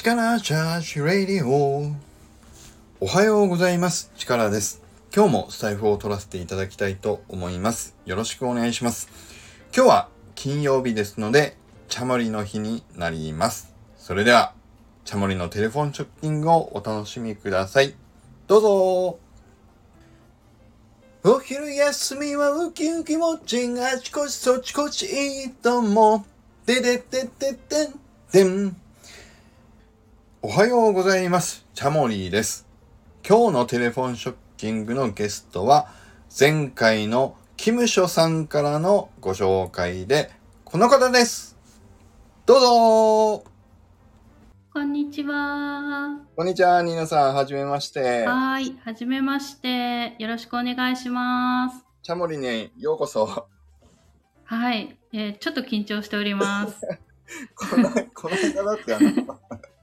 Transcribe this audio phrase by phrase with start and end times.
[0.00, 1.92] 力チャージレディオ
[3.00, 4.12] おはようございます。
[4.16, 4.80] 力です。
[5.12, 7.96] 今日もスタイフを取らせていただきたいと思います。
[8.06, 9.08] よろしくお願いします。
[9.74, 11.56] 今日は金曜日ですので、
[11.88, 13.74] チャモリの日になります。
[13.96, 14.52] それでは、
[15.04, 17.92] チャモリのテレフォンショッキングをお楽しみください。
[18.46, 19.18] どうぞ
[21.24, 26.24] お昼休みはウキウキウォッチングあちこちそちこちいいとも。
[26.66, 28.87] でででででんでん。
[30.40, 31.66] おはようございます。
[31.74, 32.64] チャモリーです。
[33.28, 35.88] 今日のテレフォンショッキングのゲストは、
[36.38, 40.30] 前回のキムショさんからのご紹介で、
[40.64, 41.56] この方です。
[42.46, 43.44] どうぞ
[44.72, 46.20] こんにちは。
[46.36, 48.24] こんにちは、ニーナさん、はじめまして。
[48.24, 48.78] はーい。
[48.84, 50.14] はじめまして。
[50.20, 51.84] よろしくお願いします。
[52.04, 53.48] チャモリにようこそ。
[54.44, 54.96] はい。
[55.12, 56.80] えーちょっと緊張しております。
[57.56, 59.10] このこの間だってあの、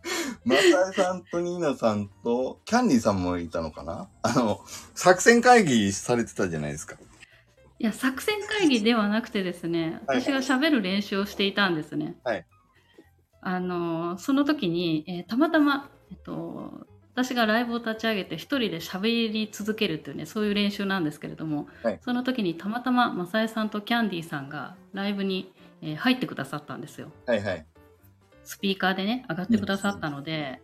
[0.46, 4.10] マサイさんとニーナさんとキャンディーさんもいたのかな？
[4.22, 4.62] あの、
[4.94, 6.96] 作戦会議されてたじゃないですか。
[7.78, 12.16] いや、作戦会議ではなくてですね、はい私が喋る練習をしていたんですね。
[12.24, 12.46] はい
[13.42, 27.12] あのーその時に、えーたまたま、えっと、私がライブを立ち上げて一人で喋り続けるっていうね、そういう練習なんですけれども、はいその時にたまたまマサエさんとキャンディーさんがライブに、えー入ってくださったんですよ。
[27.26, 27.66] はいはい。
[28.46, 30.62] スピーカーでね、上がってくださったので、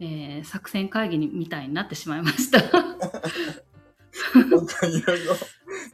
[0.00, 2.60] えー作戦会議にみたいになってしまいました。
[4.50, 5.34] 本当にいろいろ、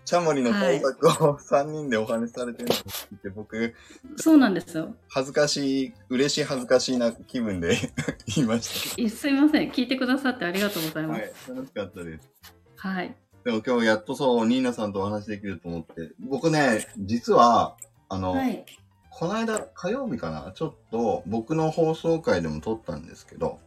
[0.04, 0.56] チャモリの工
[1.04, 3.74] 作を3人でお話しされてるのを聞いて、僕、
[4.16, 4.94] そうなんですよ。
[5.08, 7.76] 恥ずかしい、嬉しい恥ずかしいな気分で
[8.34, 9.70] 言いましいすいません。
[9.70, 11.08] 聞いてくださってありがとうございた。
[11.08, 12.30] まはいす。、楽しかったです。
[12.76, 13.14] はい。
[13.44, 17.76] でも今日やっとそう、ニーナさんとお話できると思って、僕ね、実は、
[18.08, 18.64] あの、はい。
[19.10, 23.58] この間火曜日かな、ちょっと僕の放送回でも撮ったんですけど、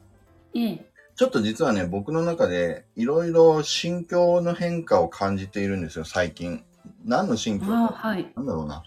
[0.56, 0.86] ええ。
[1.16, 6.64] ちょっと実はね、僕の中でいろいろ心境の変化を感じているんですよ、最近。
[7.06, 7.66] 何の心境？
[7.68, 7.94] あか。
[7.94, 8.32] はい。
[8.36, 8.84] なんだろうな。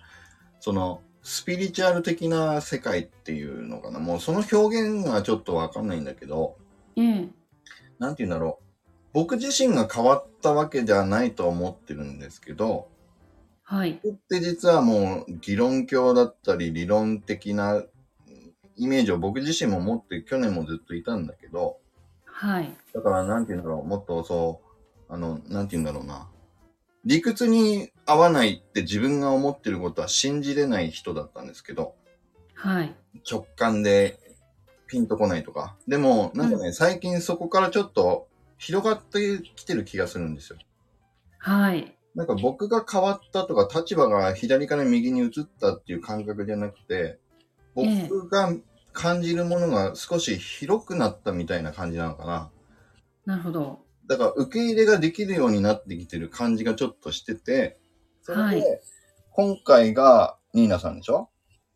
[0.58, 4.00] その、スピリチュアル的な世界っていうのかな？
[4.00, 6.56] もうその表現がちょっとわかんないんだけど、
[6.96, 7.28] ええ。
[8.00, 8.64] なんて言うんだろう。
[9.12, 12.88] 僕自身が変わったわけではないと思ってるんですけど、
[13.62, 13.92] はい。
[13.92, 17.82] って実はもう議論教だったり理論的な
[18.76, 21.78] イメージを僕自身も持って去年もずっといたんだけど、
[22.24, 22.74] はい。
[22.92, 24.60] だからなんて言うんだろう、もっとそ
[25.08, 26.28] う、あの、なんて言うんだろうな。
[27.04, 31.94] 理屈に合わないって自分が思ってることは信じれない人だったんですけど、
[32.54, 32.94] はい。
[33.28, 34.18] 直感で
[34.86, 35.76] ピンとこないとか。
[35.88, 40.58] でも、なんかね、最近そこからちょっと広がってきてる気がするんですよ。
[41.38, 41.96] はい。
[42.14, 45.30] なんか僕が変わったとか、立場が左から右に移っ
[45.60, 47.18] たっていう感覚じゃなくて、
[47.74, 48.52] 僕が
[48.92, 52.50] 感じるものが少し広くなったみたいな感じなのかな。
[53.24, 53.80] なるほど。
[54.08, 57.78] だから受け入れができるようになってきてる感じがちょっとしてて、
[58.20, 58.62] それで、はい
[59.34, 61.30] 今回がニーナさんでしょ？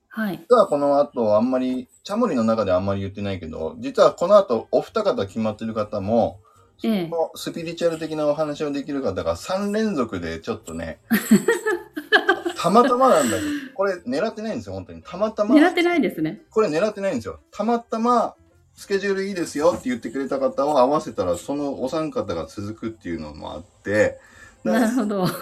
[0.08, 0.38] はい。
[0.46, 6.42] 実はこの後あんまり、チャモリの中であんまり言ってないけど、実はこの後お二方決まってる方も、
[6.82, 7.06] ええ。
[7.06, 10.98] このスピリチュアル的なお話をできる方が3連続でちょっとね、
[12.56, 15.02] たまたまなんだけど、これ狙ってないんですよ、本当に。
[15.02, 15.54] たまたま。
[15.54, 16.42] 狙ってないですね。
[16.50, 17.40] これ狙ってないんですよ。
[17.50, 18.34] たまたま、
[18.74, 24.18] スケジュールいいですよって言ってくれた方を合わせたら、そのお三方が続くっていうのもあって、
[24.64, 25.24] なるほど。
[25.24, 25.40] だか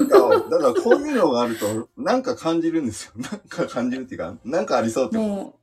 [0.58, 3.12] らこういうのがあると、なんか感じるんですよ。
[3.16, 5.16] なんか感じるっていうか、なんかありそうって。
[5.16, 5.58] も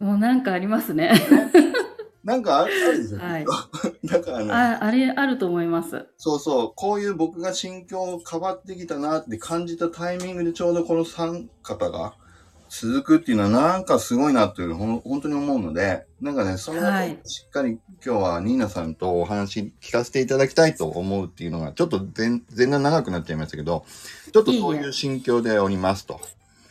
[0.00, 1.12] う、もうなんかありますね。
[2.26, 3.20] なんかあるんですよ。
[3.20, 3.46] はい
[4.04, 6.06] だからね、あ、あれ、あると思います。
[6.18, 12.14] そうそう、こういう僕が心境変わってきたなって感じたタイミングでちょうどこの三方が
[12.68, 16.80] 続くっていうのはなんかすごいなというほん本当に思うので、なんかね、その
[17.24, 23.84] しっかり今日はニーナさんとお話聞かせていただきたいと思うっていうのがちょっと前前段長くなっちゃいましたけど、
[24.32, 26.20] ちょっとそういう心境でおりますと。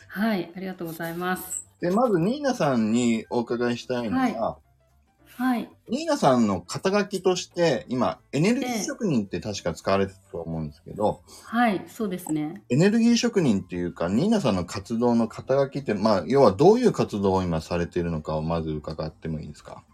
[0.08, 0.52] はい。
[0.54, 1.66] ありがとうございます。
[1.80, 4.28] で、まずニーナさんにお伺いしたいのは、は
[4.60, 4.65] い。
[5.88, 11.84] ニーナさんの肩書きとして、今、エネルギー職人って確か使われてたと思うんですけど、はい。
[11.88, 12.62] そうですね。
[12.70, 19.84] エネルギー職人っていうか、ニーナさんの活動の肩書きって、まあ、要はどういう活動を今されているのかをまず伺ってもいいですか？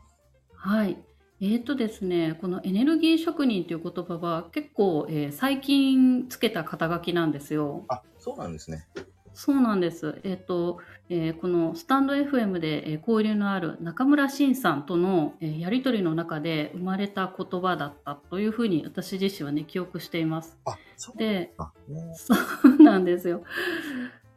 [0.54, 0.96] はい。
[1.40, 7.84] えーとですね、このエネルギー職人という言葉は結構、えー最近つけた肩書きなんですよ。
[7.88, 8.86] あ、そうなんですね。
[9.34, 10.20] そうなんです。
[10.24, 10.78] えっ、と、
[11.14, 20.56] えーこのスタンド FM で、えー交流のある中村慎さんとの、えーやり取りの中で生まれた言葉だったというふうに私自身はね記憶しています。
[20.64, 21.52] あ、そうで、
[22.16, 23.42] そうなんですよ。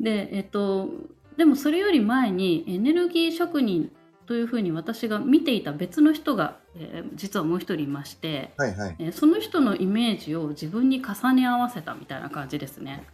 [0.01, 0.89] で、えっ、と、
[1.37, 3.89] でもそれより前にエネルギー職人
[4.25, 8.95] というふうに私が見ていた別の人が、えー実はもう一人いまして、はいはい。
[8.99, 13.07] えーその人のイメージを自分に重ね合わせたみたいな感じですね。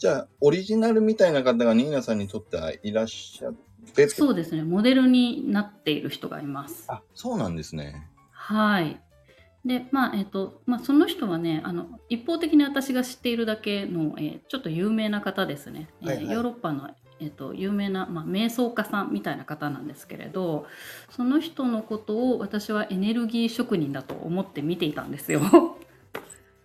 [0.00, 3.54] じゃあ、オリジナルみたいな方がニーナさんにとってはいらっしゃっ
[3.94, 4.08] て？
[4.08, 6.86] そうですね、モデルになっている人がいます。
[6.88, 8.08] あ、そうなんですね。
[8.30, 8.98] はい。
[9.66, 15.90] で、まあ、えっ、と、まあ、その人はね、あの、一方的に私が知っているだけの、えーちょっと有名な方ですね。
[16.00, 16.88] えーはいはいヨーロッパの、
[17.20, 20.64] えっ、と、有名な、まあ、瞑想家さんみたいな方なんですけれど、
[21.10, 25.42] その人のことを私はエネルギー職人だと思って見ていたんですよ。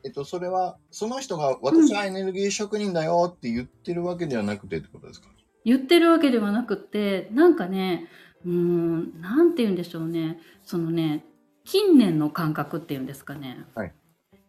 [0.06, 5.28] えっと、それは、その人が私はエネルギー職人だよって言ってるわけではなくてってことですか、
[5.66, 8.08] 言ってるわけではなくって、なんかね、
[8.46, 10.40] うーん、なんて言うんでしょうね。
[10.64, 11.26] そのね、
[11.64, 13.66] 近年の感覚っていうんですかね。
[13.74, 13.94] はい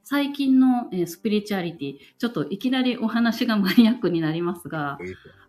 [0.08, 4.98] 最近の、えースピリチュアリティ、ちょっといきなりお話がマニアックになりますが、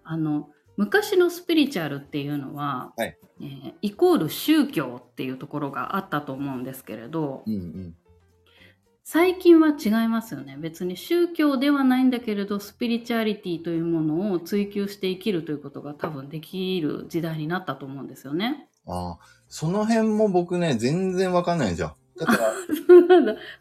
[0.04, 7.96] あの、昔のスピリチュアルっていうのは、はいえーイコール宗教っていうところがあったと思うんですけれど、うんうん。
[9.10, 10.58] 最近は違いますよね。
[10.60, 18.68] 別に宗教ではないんだけれど、スピリチュアリティというものを追求して生きるということが多分できる時代になったと思うんですよね。
[18.86, 19.18] ああ、
[19.48, 21.96] その辺も僕ね、全然わかんないんですよ。
[22.20, 22.54] だから、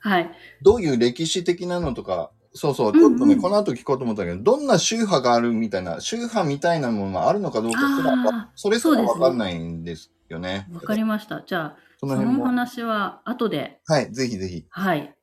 [0.00, 0.31] はい。
[0.62, 10.66] どういう歴史的なのとか、そうそう、ちうんうんょっとね、この後聞こうと思ったけど、どんな宗派があるみたいな、宗派みたいなものがあるのかどうかすら、あそれすらわかんないんですよね。
[10.72, 11.44] あ、わかりました。
[11.46, 12.44] じゃあ、そそのおの。
[12.46, 14.66] 話は後で、はい、ぜひぜひ。
[14.70, 15.15] はい。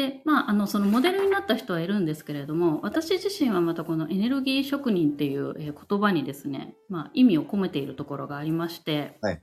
[0.00, 9.42] で、まあ、あの、そのモデルになった人はいるんですけれども、私自身はまたこのエネルギー職人っていうえー言葉にですね、まあ、意味を込めているところがありまして、はい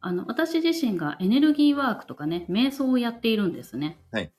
[0.00, 3.98] あの、私自身がエネルギーワークとかね、瞑想をやっているんですね。
[4.10, 4.32] はい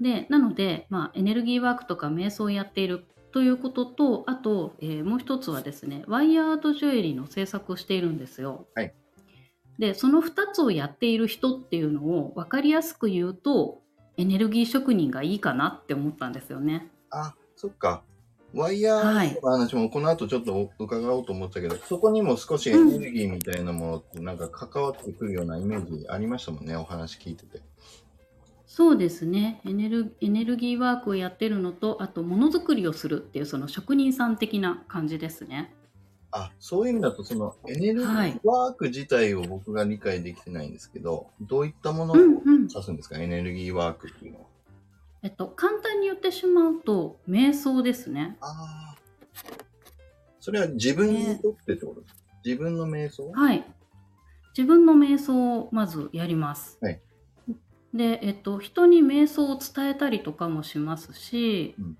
[0.00, 8.66] で、なので、まあ、エネルギーワークとか瞑想をやっているということと、あと、えーもう一つはですね、ワイヤードジュエリーの制作をしているんですよ。
[8.74, 8.94] はい
[9.78, 13.82] で、その2つをやっている人っていうのを分かりやすく言うと、
[14.18, 16.90] エネルギー職人がいいかなって思ったんですよね。
[17.10, 18.02] あ、そっか。
[18.52, 27.62] ワイヤーの話もこの後ちょっと伺おうと思ったけど、そこにも少しエネルギーみたいなものってなんか関わってくるようなイメージありましたもんね、お話聞いてて。
[28.66, 30.16] そうですねエネル。
[30.20, 35.74] エネルギーワークをやってるのと、あと、ものづくりをするっていう、その職人さん的な感じですね。
[36.30, 42.68] あ、そういう意味だと、そのエネルギはいーワーク自体を僕が理解できてないんですけど、どういったものをうんうん。
[42.68, 44.46] 指すんですか、エネルギーワークっていうのは。
[45.22, 48.36] えっと、簡単に言ってしまうと、瞑想ですね。
[48.40, 48.96] ああ。
[50.40, 52.02] それは自分にとってってこと？
[52.02, 53.30] ですか、自分の瞑想？
[53.32, 53.64] はい。
[54.56, 56.78] 自分の瞑想をまずやります。
[56.80, 57.00] はい
[57.94, 61.98] で、えっと、人に瞑想を伝えたりとかもしますし、うん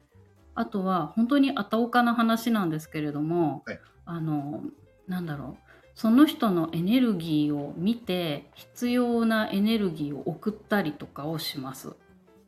[0.55, 4.63] あとは本当にあたおかな話なんですけれども、はいあの、
[5.07, 5.69] なんだろう。
[5.95, 11.91] その人のエネルギーを見て必要なエネルギーを送ったりとかをします。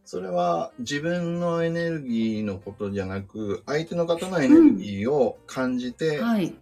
[0.05, 6.55] それは自分のエネルギーのことじゃなく、相手の方のエネルギーを感じて、はい。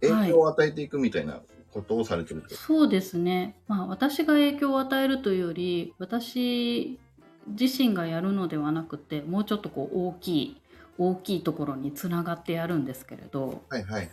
[0.00, 1.40] 影響を与えていくみたいな
[1.72, 2.56] ことをされてるってこと？
[2.56, 3.56] そうですね。
[3.66, 6.98] まあ私が影響を与えるというより、私
[7.46, 10.56] 自身がやるのではなくて、もうちょっとこう大きい、
[10.98, 14.10] 大きいところにつながってやるんですけれど、はいはい。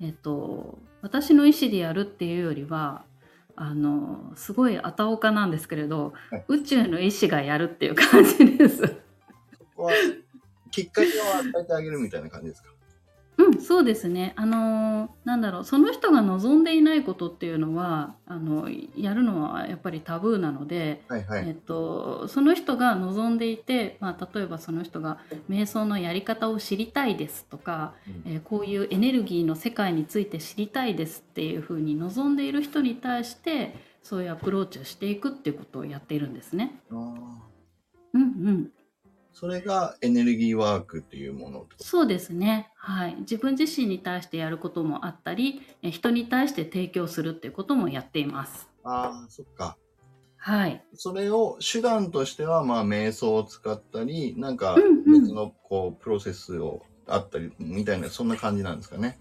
[0.00, 3.04] えっと、私の意思でやるっていうよりは、
[3.56, 8.78] あの、すごいあたおかなんですけれど、はい宇宙の意志がやるっていう感じです。
[8.78, 8.84] そ
[9.76, 9.92] こは、
[10.70, 11.10] きっかけを
[11.50, 12.70] 与えてあげるみたいな感じですか？
[13.52, 14.32] うん、そうですね。
[14.36, 21.48] あのーなんだろう、その人が望んでいないことっていうのは、あの、やるのはやっぱりタブーなので、はいはい。
[21.48, 36.80] えっと、その人が望んでいて、まあ、例えばその人が瞑想のやり方を知りたいですとか、うんえーこういうエネルギーの世界について知りたいですっていうふうに望んでいる人に対してそういうアプローチをしていくっていうことをやっているんですね。
[36.90, 38.70] うんうん、
[39.40, 48.68] それがエネルギーワークっていうものそうですね、はい、自分自身に対してやることもあったりえー人に対して提供するっていうこともやっています。
[48.84, 49.78] ああ、そっか。
[50.36, 59.18] はい、それを手段としては、まあ、瞑想を使ったり、なんか別のこう、プロセスをあったり、みたいな、そんな感じなんですかね？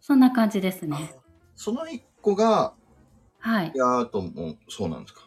[0.00, 1.14] そんな感じですね。
[1.56, 2.74] その一個が、
[3.38, 5.22] はいいやーともそうなんですか？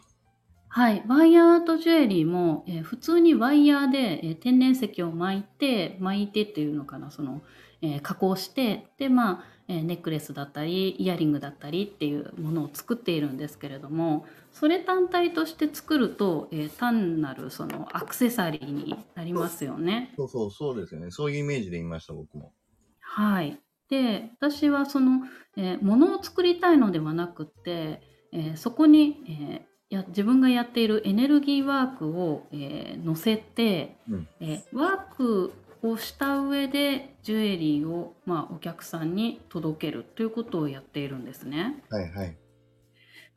[0.76, 7.42] はい、ワイヤーとジュエリーも、えー普通にワイヤーで、えー天然石を巻いて巻いてっていうのかなその、
[7.80, 20.12] えー加工してでまあ、えーネックレスだったりイヤリングだったりっていうものを作っているんですけれどもそれ単体として作ると、えー単なるそのアクセサリーになりますよね。
[20.16, 21.12] そうそう、そうですよね。
[21.12, 22.52] そういうイメージで言いました、僕も。
[22.98, 23.60] はい。
[23.88, 25.20] で私はその、
[25.56, 28.02] えー、ものを作りたいのではなくって、
[28.32, 41.84] えーそこに、えーや自分がやっているエネルギーワークを、えー乗せて、うんえーワークをした上でジュエリーを、まあ、お客さんに届けるということをやっているんですね。
[41.90, 42.36] はいはい。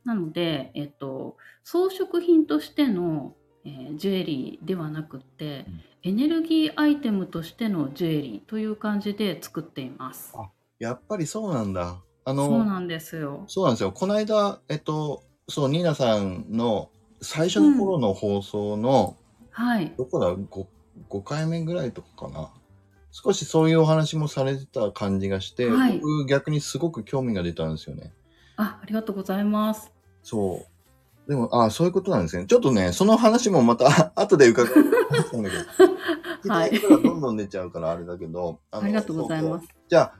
[0.04, 3.34] なので、えっと、装飾品としての、
[3.64, 10.32] えージュエリーではなくって、うんエネルギーアイテムとしてのジュエリーという感じで作っています。
[10.78, 12.00] やっぱりそうなんだ。
[12.24, 13.44] あそうの、なんですよ。
[13.48, 13.90] そうなんですよ。
[13.90, 16.90] この間、えっと、そう、ニーナさんの
[17.20, 19.16] 最初の頃の放送の、
[19.50, 19.92] はい。
[19.96, 20.66] どこだ？5,
[21.08, 22.50] 5回目ぐらいとかかな。
[23.10, 28.12] 少しそういうお話もされてた感じがして、はい僕逆にすごく興味が出たんですよね。
[28.56, 29.92] あ、ありがとうございます。
[30.22, 30.66] そ
[31.26, 31.30] う。
[31.30, 32.46] でも、あそういうことなんですね。
[32.46, 34.80] ちょっとね、その話もまた 後で伺うと
[35.36, 35.98] 思うんだけど。
[36.52, 38.60] はいどんどん出ちゃうからあれだけど。
[38.70, 39.66] あありがとうございます。
[39.88, 40.14] じゃあ、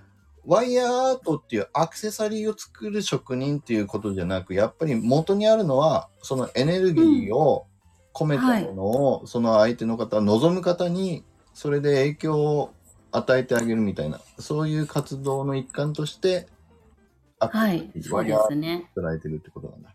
[0.44, 7.66] ワイヤーアートっていうアクセサリーを作る職人っていうことじゃなく、やっぱり元にあるのは、そのエネルギーを
[8.14, 12.72] 込めたものを、その相手の方、望む方に、それで影響を
[13.12, 16.48] 与えてあげるみたいな、そういう活動の一環として、
[17.38, 18.86] アクセサリはい、ー、そうですね。
[18.94, 19.94] 作られてるってことなんだ。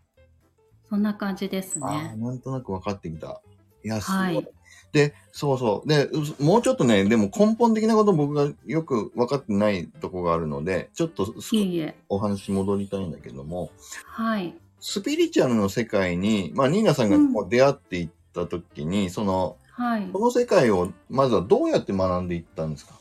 [0.88, 2.14] そんな感じですね。
[2.16, 3.40] ー、なんとなく分かってきた。
[3.84, 4.18] いや、すごい。
[4.18, 4.48] はい
[4.92, 5.88] で、そうそう。
[5.88, 11.94] で、うもうちょっとね、でも根本的なこと僕がよく分かってないとこがあるので、ちょっと少いええ。
[12.08, 13.70] お話戻りたいんだけども、
[14.06, 14.54] はい。
[14.78, 20.20] スピリチュアルの世界に、まあ、ニーナさんがこう出会っていった時に、その、はいこ。
[20.20, 22.94] の世界をまずはどうやって学んでいったんですか？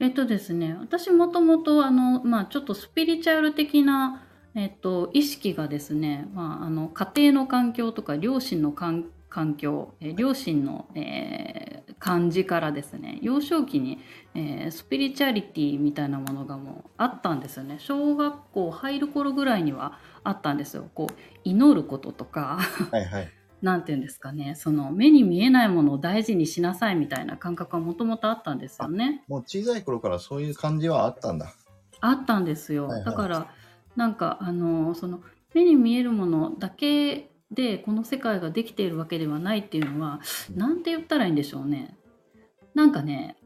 [0.00, 13.98] えっとですね、私もともとあの、まあ、ちょっとスピリチュアル的な、えっと、意識がですね、まあ、あの家庭の環境とか両親の環環境、えー両親の、えー感じからですね幼少期に、
[14.34, 21.14] えースピリチュアリティみたいなものがもうあったんですよね小学校入る頃ぐらいにはあったんですよこう
[21.44, 22.60] 祈ることとか
[22.92, 23.28] はいはい。
[23.62, 29.24] なんていうんですかねその目に見えないものを大事にしなさいみたいな感覚はもともとあったんですよね。
[29.26, 31.54] もう小さい頃からそういう感じはあったんだ。
[32.00, 32.88] あったんですよ。
[32.88, 33.46] はいはいだから
[33.96, 35.22] なんかあのその
[35.54, 40.20] 目に見えるものだけでこの世界ができているわけではないっていうのは
[40.50, 41.96] うんなんて言ったらいいんでしょうね。
[42.74, 43.36] なんかね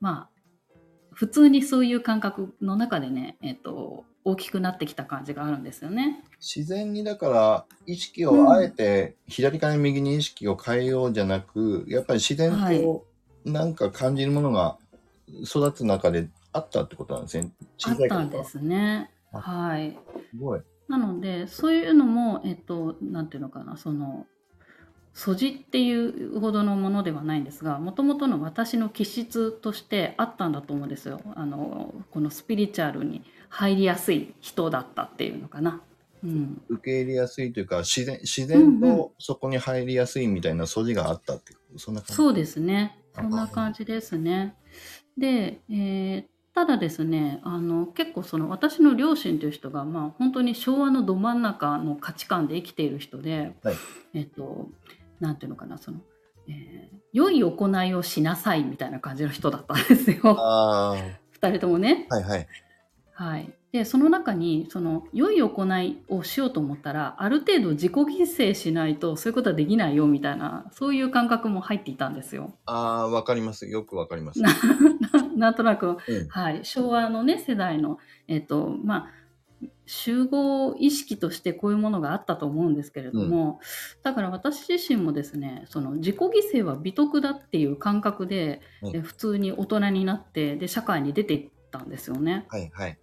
[0.00, 0.38] まあ
[1.12, 6.22] 普通にそういう感覚の中でね、えっと大きくなってきた感じがあるんですよね。
[6.38, 13.06] 自然にだから意識をあえて左から右に意識を変えようじゃなく、やっぱり自然はいと
[13.44, 14.78] なんか感じるものが
[15.42, 17.50] 育つ中であったってことなんですね。
[17.84, 19.10] あったんですね。
[19.32, 19.98] あはい。
[20.30, 20.60] すごい。
[20.88, 24.26] なのでそういうのもえっとなんていうのかなその
[25.12, 31.20] 素地っていうほどのものではないんですがもともとの私の気質としてあったんだと思うんですよ。
[31.34, 35.82] あのこのスピリチュアルに入りやすい人だったっていうのかな。
[36.22, 38.76] うん、受け入れやすいというか自然自然うん。
[38.78, 42.14] うとそこに入りやすいみたいな素地があったっていうそんな感じ。
[42.14, 42.96] そうですね。
[43.14, 44.54] そんな感じですね。
[45.16, 46.24] で、えー
[46.58, 53.76] ただですねあの結構その私の両親という人が、まあ、本当に昭和のど真ん中の価値観で生きている人で、はい。
[54.12, 54.68] えっと
[55.20, 55.98] なんていうのかなその、
[56.48, 60.36] えー良い行いをしなさいみたいな感じの人だったんですよ。
[60.38, 60.94] あ
[61.30, 62.06] 二人ともね。
[62.10, 62.46] あはいはい。
[63.12, 72.54] はい、でその中にその良い行いをしようと思ったらある程度自己犠牲しないとそういうことはできないよみたいなそういう感覚も入っていたんですよ。
[72.64, 73.68] ああわかります。
[73.68, 74.48] よくわかります、な
[75.36, 76.28] なんとなく、うん。
[76.28, 79.08] はい、昭和のね世代の、えっとま
[79.62, 83.60] あ、集合意識としてこういうものがあったと思うんですけれども、
[84.02, 88.96] だから私自身もですねその自己犠牲は美徳だっていう感覚で、うん。
[88.96, 92.46] え普通に大人になってで社会に出ていったんですよね。
[92.48, 92.98] はいはい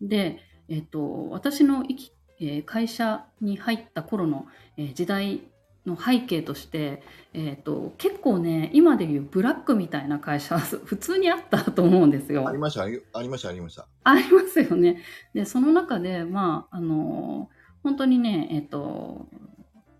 [0.00, 5.42] で、えっと、私の生き、えー会社に入った頃の、えー時代
[5.86, 7.00] の背景として、
[7.32, 12.48] えっと、結構ね今でいうブラックみたいな会社は 普通にあったと思うんですよ。
[12.48, 12.82] ありました？
[12.82, 13.48] ありありました？
[13.50, 15.00] ありましたありますよね。
[15.32, 17.48] でその中でまああの
[17.84, 19.28] 本当にねえっと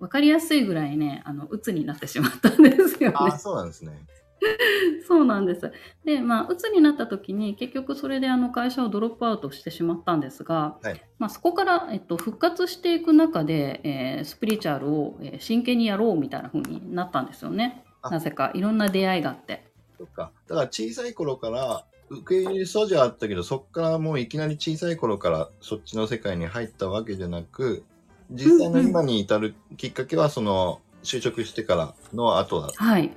[0.00, 3.16] 分かりやすいぐらいねあの鬱になってしまったんですよね。
[3.16, 3.92] ああそうなんですね
[5.06, 5.72] そうなんです。
[6.04, 17.84] で、まあ、鬱になった時に結局それであの会社をドロップアウトしてしまったんですが、はいまあ、そこから、えっと、復活していく中で、えースピリチュアルを、えー真剣にやろうみたいな風になったんですよね。
[18.02, 19.64] あなぜかいろんな出会いがあって。
[19.98, 27.84] そっかだから小さい頃から受け入れそうじゃあったけどそっからもういきなり小さい頃からそっちの世界に入ったわけじゃなく
[28.30, 33.16] 実際の今に至るきっかけはその就職してからの後だはい。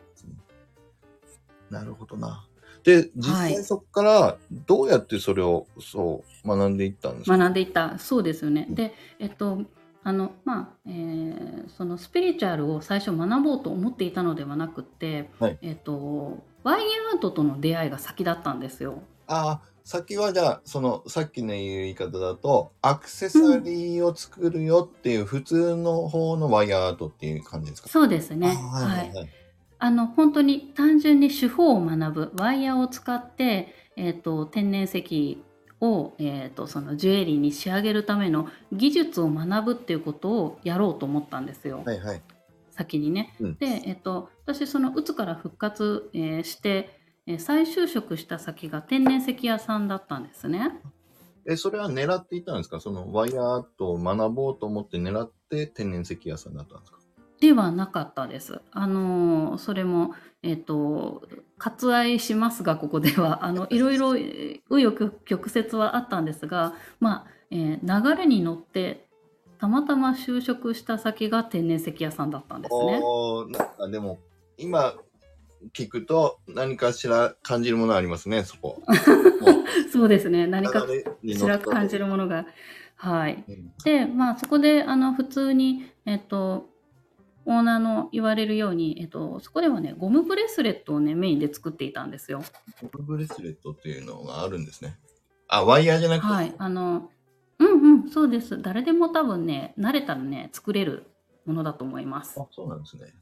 [1.69, 2.45] なるほどな。
[2.83, 8.67] で、実はい際そこからどうやってそれをそう学んでいったんですか、学んでいったそうですよね。
[8.69, 9.63] でえっと
[10.03, 19.01] あのまあえーそのスピリチュアルを最初学ぼうと思っていたのではなくって、はいえっとワインアートとの出会いが先だったんですよ。
[19.27, 27.89] ああ、先はじゃあ、その、さっきの言い方だと、アクセサリーを作るよっていう普通の方のワイヤーアートっていう感じですか？
[27.89, 28.47] そうですね。
[28.47, 29.29] ははいいはい。
[29.79, 35.43] あの本当に単純に手法を学ぶワイヤーを使って、えー、と天然石
[35.81, 42.21] を、えー、とそのジュエリーに仕上げるための技術を学ぶっていうことをやろうと思ったんですよ、はいはい。
[42.71, 43.33] 先にね。
[43.39, 50.71] うんで、えー、と私そのうつから復活、えーして、えー再就職した先が天然石屋さんだったんですね。
[51.47, 52.79] え、それは狙っていたんですか？
[52.79, 56.98] そのワイヤーアートを学ぼうと思って狙って天然石屋さんだったんですか？
[57.39, 58.61] ではなかったです。
[58.71, 61.27] あのーそれも、えっ、と、
[61.57, 69.07] 割愛しますが、ここでは、 あの、いろいろ、えー紆余曲折はあったんですが、まあ、えー流れに乗って、
[69.59, 73.01] たまたま就職した先が天然石屋さんだったんですね。
[73.57, 74.19] なんかでも、
[74.57, 74.95] 今
[75.73, 78.81] 聞くと何かしら感じるものありますね、そこ。
[79.91, 80.47] そうですね。
[80.47, 80.85] 何か
[81.23, 82.45] しら感じるものが。
[82.95, 83.43] はい。
[83.47, 86.69] うんで、まあ、そこで、あの、普通に、えっ、と、
[87.49, 92.43] オーナーの言われるように、えっと、そこではね、ゴムブレスレットをね、メインで作っていたんですよ。
[92.93, 94.99] ゴムブレスレットっていうのがあるんですね。
[95.47, 97.09] あ、ワイヤーじゃなくて、はい、あの、
[97.57, 98.61] うんうん、そうです。
[98.61, 101.07] 誰でも多分ね、慣れたらね、作れる
[101.47, 103.15] ものだと思いますあ。、そうなんですね。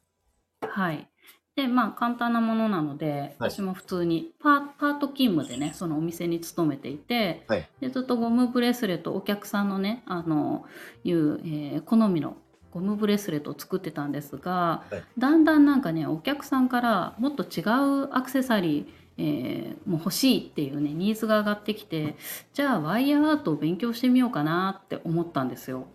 [0.59, 1.09] はい。
[1.55, 10.65] で、まあ、簡単なものなので、はい私も普通にパパート勤務でね、そのお店に勤めていて、はいでずっとゴムブレスレット、お客さんのね、あの、
[11.05, 12.35] いう、えー好みの
[12.71, 18.85] ゴムブレスレットを作ってたんですが、はいだんだんなんかね、お客さんからもっと違うアクセサリー、
[19.17, 22.15] えーもう欲しいっていうねニーズが上がってきて
[22.53, 25.87] じゃあワイヤーアートを勉強してみようかなって思ったんですよ。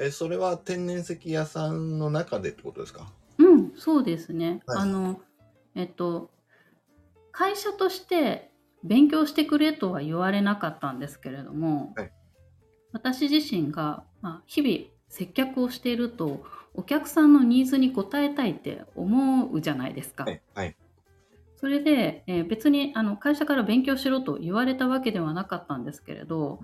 [0.00, 3.12] え、それは天然石屋さんの中でってことですか？
[3.38, 4.62] うん、そうですね。
[4.66, 5.20] はいあの、
[5.76, 6.30] えっと、
[7.30, 8.50] 会社として
[8.82, 12.12] 勉強してくれとは言われなかったんですけれども、はい
[12.94, 20.24] 私自身が、まあ、日々接客をしていると、お客さんのニーズに応えたいって思うじゃないですか。
[20.24, 20.42] はい。
[20.54, 20.76] はい。
[21.60, 26.60] それで、えー別にあの会社から勉強しろと言われたわけではなかったんですけれど、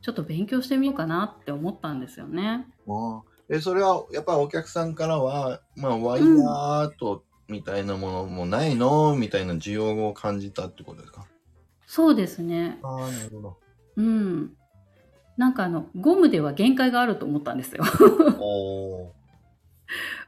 [0.00, 2.66] ちょっと勉強してみようかなって思ったんですよね。
[2.88, 11.26] あーえ、それはやっぱりお客さんからは、まあ、ワイヤーアートみたいなものもないの、みたいな需要を感じたってことですか？
[11.86, 12.78] そうですね。
[12.82, 13.56] ああ、なるほど。
[13.96, 14.56] うん。
[15.36, 17.84] なんかあの、ゴムでは限界があると思ったんですよ。
[18.38, 19.16] おー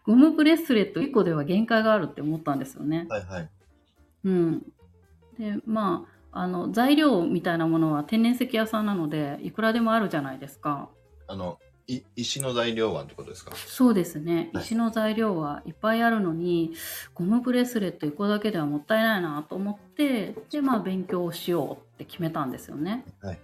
[0.04, 3.06] ゴムブレスレット1個では限界があるって思ったんですよね。
[3.10, 3.48] はいはい。
[4.24, 4.62] うん。
[5.38, 10.88] で、まあ、あの、材料みたいなものは天然石屋さんなので、いくらでもあるじゃないですか。
[11.26, 13.54] あの、い石の材料はってことですか？
[13.56, 14.50] そうですね。
[14.52, 16.72] はい石の材料はいっぱいあるのに、
[17.14, 23.04] ゴムブレスレット1個だけではもったいないなと思って、で、まあ、勉強をしようって決めたんですよね。
[23.20, 23.38] はい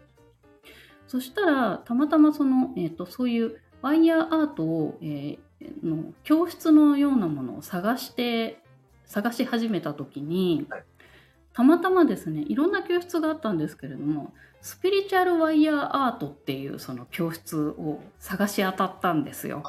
[1.15, 5.39] そしたら、たまたまその、えっ、と、そういうワイヤーアートを、えー
[5.83, 8.61] の教室のようなものを探して、
[9.07, 10.85] 探し始めた時に、はい
[11.53, 19.63] たまたまですね、いろんな教室があったんですけれども、スピリチュアルワイヤーアートっていうその教室を探し当たったんですよ。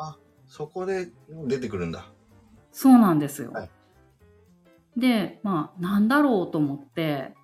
[0.47, 1.09] そこで
[1.45, 2.09] 出てくるんだ。
[2.71, 3.51] そうなんですよ。
[3.51, 3.69] はい
[4.97, 7.35] で、まあ、なんだろうと思って、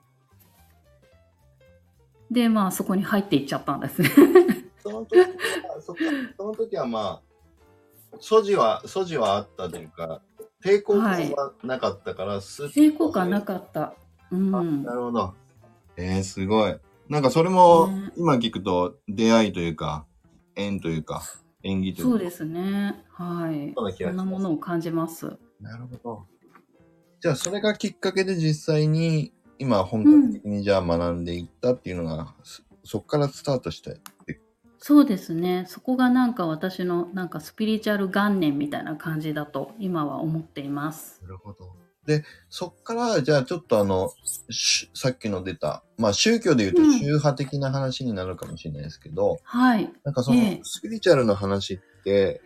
[2.31, 4.09] で、まあ、そこに入っていっちゃったんですね。
[4.81, 5.27] その時は、
[5.81, 6.03] そっか
[6.37, 10.21] その時はまあ、素地は、素地はあったというか、
[10.63, 13.95] 抵抗感はなかったから、スッと抵抗感なかった。
[14.31, 14.55] うん。
[14.55, 15.33] あなるほど。
[15.97, 16.75] えー、すごい。
[17.09, 20.05] なんかそれもね、今聞くと出会いというか、
[20.55, 21.23] 縁というか、
[21.63, 22.11] 縁起というか。
[22.11, 23.03] そうですね。
[23.09, 23.73] はい。
[23.97, 25.37] そんなものを感じます。
[25.59, 26.25] なるほど。
[27.19, 34.01] じゃあ、それがきっかけで実際に、今本格的にじゃあ学んでいったっていうのが、そそこからスタートして。
[34.79, 35.65] そうですね。
[35.67, 41.21] そこがなんか私のなんかスピリチュアル元年みたいな感じだと今は思っています。
[41.21, 41.75] なるほど。
[42.07, 44.09] で、そっから、じゃあちょっとあの、
[44.49, 49.93] しさっきの出た、まあ宗教で言うとうん宗派的な話になるかもしれないですけど、はい。
[50.03, 52.41] なんかそのええスピリチュアルの話って、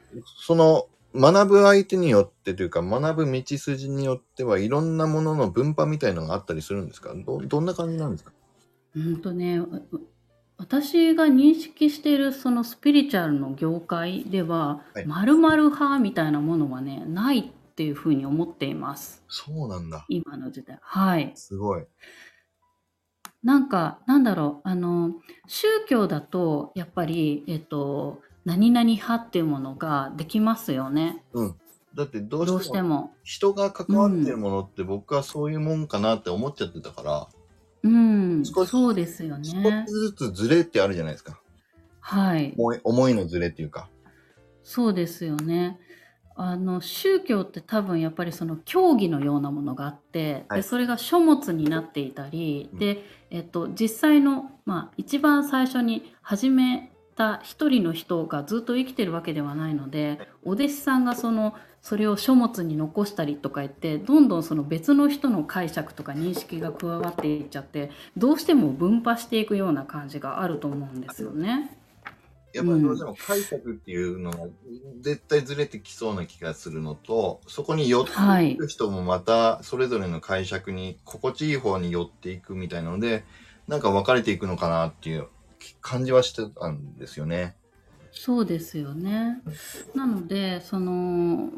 [0.45, 7.13] その学ぶ相手によってというか、学ぶ道筋によってはいろんなものの分派みたいのがあったりするんですか？
[7.15, 8.31] どどんな感じなんですか？
[8.95, 9.83] うんとね、う
[10.57, 17.43] 私が認識しているそのスピリチュアルの業界では、はい〇〇派みたいなものはね、ないっ
[17.75, 19.23] ていうふうに思っています。
[19.27, 20.05] そうなんだ。
[20.07, 20.79] 今の時代。
[20.81, 21.33] はい。
[21.35, 21.83] すごい。
[23.43, 25.11] なんか、なんだろう、あの、
[25.45, 31.23] 宗教だと、やっぱり、えっと、何々派っていうものができますよね。
[31.95, 33.13] だってどうしてても。
[33.23, 37.27] 人が関わってるものって僕はそういうもんかなって思っちゃってたから、
[37.83, 39.91] うん、少しそうですよ少ねし。
[39.91, 41.39] ずつズレってあるじゃないですか。
[41.99, 42.53] はい。
[42.57, 43.89] 思い思いのズレっていうか。
[44.63, 45.79] そうですよね。
[46.37, 71.77] あの宗教って多分やっぱりその教義のようなものがあって、はいでそれが書物になっていたり、うんで、えっと、実際の、まあ、一番最初に始めた一人の人がずっと生きてるわけではないのでお弟子さんがそのそれを書物に残したりとか言ってどんどんその別の人の解釈とか認識が加わっていっちゃってどうしても分派していくような感じがあると思うんですよね。
[72.55, 74.47] やっぱりどうしても解釈っていうのが
[75.01, 83.25] 絶対ずれてきそうな気がするのと、そこに寄っていく人もまたそれぞれの解釈に心地いい方に寄っていくみたいなので、
[83.67, 85.27] なんか分かれていくのかなっていう
[85.81, 87.55] 感じはしてたんですよね。
[88.17, 89.41] そうですよね。
[89.93, 91.49] なのでその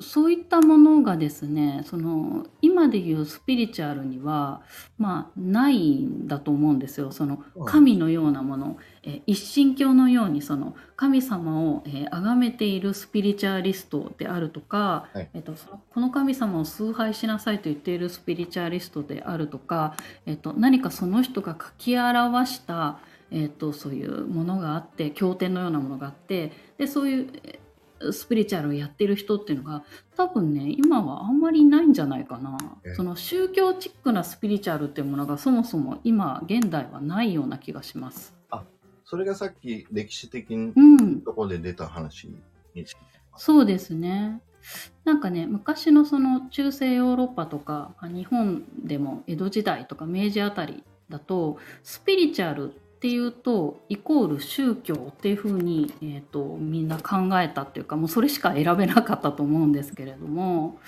[0.00, 4.62] そういったものがですねその今でいうスピリチュアルには
[4.96, 7.10] まあないんだと思うんですよ。
[7.10, 19.96] そのうん神のようなもの、えー一神教のようにその神様をえー崇めているスピリチュアリストであるとか、はいえっとそのこの神様を崇拝しなさいと言っているスピリチュアリストであるとか、
[20.26, 22.98] えっと何かその人が書き表した
[23.34, 27.64] えー、とそういうものがあって経典のようなものがあってでそういうえー
[28.12, 29.82] スピリチュアルをやってる人っていうのが
[30.16, 38.34] 多分ね今はあんまりいないんじゃないかなえその宗教チックなスピリチュアルっていうものがそもそも今現代はないような気がします。
[39.06, 42.36] それがさっき歴史的にうん、ところで出た話に
[43.36, 44.40] そうですね。
[45.04, 52.72] なんかね昔のその中世ヨーロッパとかまあ日本でも江戸時代とか明治あたりだとスピリチュアル
[53.04, 60.78] っていうとイコール宗教っていうふうに、えー、とみんな考えたっていうかもうそれしか選べなかったと思うんですけれども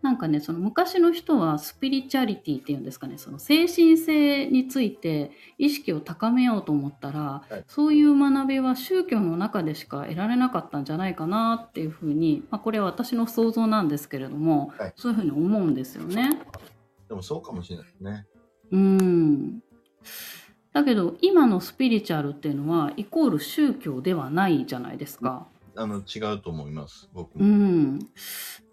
[0.00, 16.40] なんかねその昔の人はスピリチュアリティっていうんですかねその精神性について意識を高めようと思ったら、はいそういう学びは宗教の中でしか得られなかったんじゃないかなっていうふうに、まあ、これは私の想像なんですけれども、はいそういうふうに思うんですよね。
[17.10, 18.26] でもそうかもしれないですね。
[18.72, 19.60] うん
[20.76, 25.46] だけど今のスピリチュアルっていうのはイコール宗教ではないじゃないですか。
[25.74, 27.08] あの違うと思います。
[27.14, 27.46] 僕うも。
[27.46, 27.98] ん、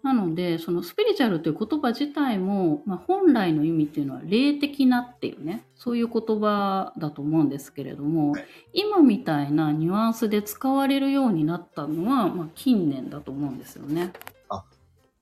[0.02, 14.12] なのでそのスピリチュアルという言葉自体も、まあ、本来の意味っていうのは霊的なっていうねそういう言葉だと思うんですけれども、はい今みたいなニュアンスで使われるようになったのは、まあ、近年だと思うんですよね。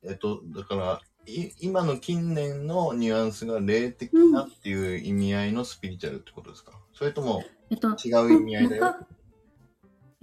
[0.05, 1.12] えっと、だから、い
[1.61, 8.97] 今の近年のニュアンスが霊的なっていう意味合いのスピリチュアルってことですか、それともえっと違う意味合いだよ？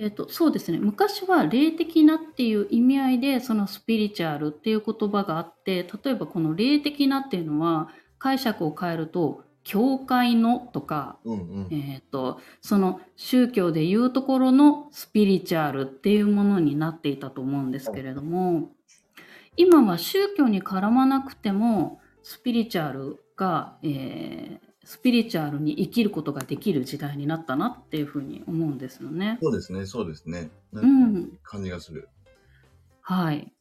[0.02, 11.68] えっと、そうですね昔は霊的なっていう意味合いでそのスピリチュアルっていう言葉があって例えばこの霊的なっていうのは解釈を変えると教会のとか、うんうん。
[11.72, 18.72] えっとその宗教でいうところのスピリチュアルっていうものになっていたと思うんですけれども
[19.58, 29.38] 今は宗教に絡まなくてもスピリチュアルが、えースピリチュアルに生きることができる時代になったなっていうふうに思うんですよね。
[29.40, 30.50] そうですね、そうですね。
[30.72, 32.10] なうんん、感じがする。
[33.02, 33.54] はい。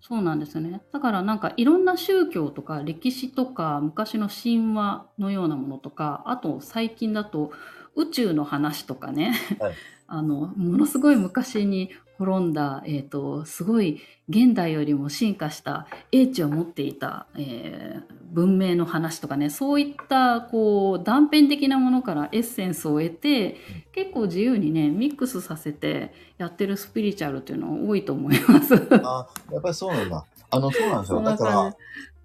[0.00, 0.80] そうなんですよね。
[0.90, 7.52] だからなんかいろんな宗教とか歴史とか昔の神話のようなものとか、あと最近だと
[7.94, 9.74] 宇宙の話とかね、はい
[10.08, 11.90] あの、ものすごい昔に
[12.24, 23.56] 滅んだ、えっ、と、すごい現代よりも進化した英知を持っていた、えー文明の話とかね、そういったこう断片的なものからエッセンスを得て、
[23.92, 28.74] 結構自由にね、ミックスさせてやってるスピリチュアルっていうのは多いと思います。
[29.04, 30.24] あ、やっぱりそうなんだ。
[30.50, 31.22] あの、そうなんですよ。
[31.22, 31.76] だから。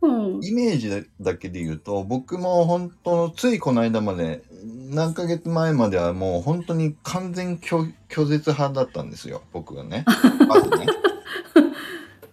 [0.01, 0.39] うん。
[0.43, 4.43] イメージだけで言うと、僕も本当、ついこの間まで、
[4.89, 10.05] 何ヶ月前まではもう本当に完全拒拒絶派だったんですよ、僕がね。
[10.47, 10.87] まずね。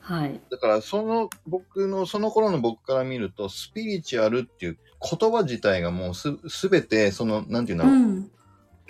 [0.01, 0.41] はい。
[0.51, 8.31] だから、その、僕の、その頃の僕から見ると、スピリチュアルっていう言葉自体がもうす、すべて、その、なんていうんだろう、うん。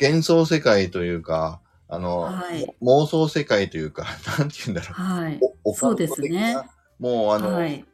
[0.00, 4.06] 幻想世界というか、あの、はい妄想世界というか、
[4.38, 5.36] なんていうんだろはい。
[5.36, 5.40] う。
[5.64, 6.64] おオカそうですねな。
[6.98, 7.84] もう、あの、はい。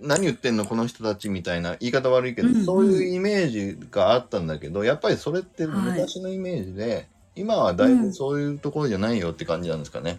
[0.00, 2.64] 何言ってんのこの人たちみたいな言い方悪いけど、うんうん。
[2.64, 10.18] そういうイメージがあったんだけどやっぱりそれってはい昔のイメージで、今はだいぶそういうところじゃないよって感じなんですかね。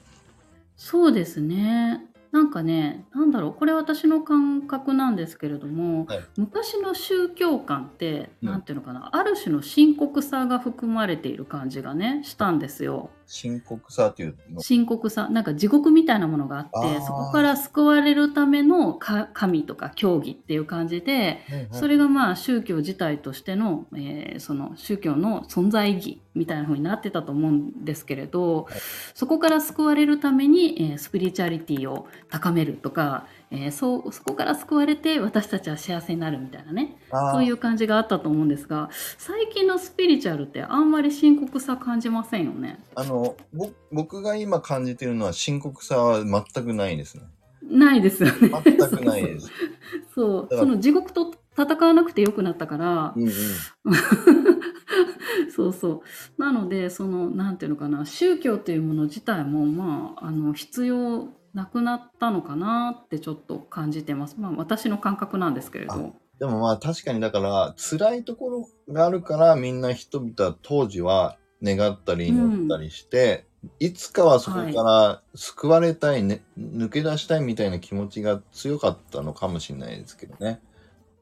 [0.78, 2.06] そうですね。
[2.32, 6.20] なんかね、なんだろう、これ私の感覚なんですけれども、はい。
[6.38, 8.50] 昔の宗教観って、うん。
[8.50, 13.10] なんていうのかな、ある種の深刻さが含まれている感じがね、したんですよ。
[13.34, 14.60] 深刻さっていうの？
[14.60, 21.40] 深刻さ、なんか地獄みたいなものがあって、そこから救われるためのか神とか教義っていう感じで、
[21.72, 28.74] それがまあ宗教自体としての,、えーその宗教の存在意義みたいな風になってたと思うんですけれど、はい。
[29.14, 36.96] そこから救われるために、えースピリチュアリティを高めるとか、えーそうそこから救われて私たちは幸せになるみたいなね
[37.34, 42.80] そういう感じがあったと思うんですが最近のスピリチュアルってあんまり深刻さ感じませんよね。
[42.96, 47.24] あの、ぼ僕が今感じてるのは深刻さは全くないですね。
[47.62, 48.50] ないですよね。
[48.64, 49.52] 全くないです。
[50.16, 53.32] そうその地獄と戦わなくてよくなったから、うんうん。
[55.54, 56.04] そうそ
[56.38, 56.42] う。
[56.42, 64.36] なので、その、なんていうのかな、宗教っていうもの自体も、まあ、あの、必要なくなったのかなってちょっと感じてます。
[64.40, 66.16] まあ、私の感覚なんですけれど。
[66.40, 73.46] でもまあ確かにだから辛いところがあるからみんな人々は当時は願ったり祈ったりして、
[73.80, 80.62] いつかはそこから救われたい、ね抜け出したいみたいな気持ちが強かったのかもしれないですけどね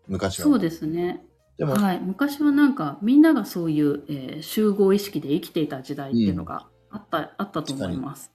[0.08, 0.46] 昔は。
[0.46, 1.22] そうですね。
[1.58, 2.00] でも、はい。
[2.00, 8.32] 昔はなんか、みんながそういう、えー集合意識で生きていた時代っていうのがあった、あったと思います。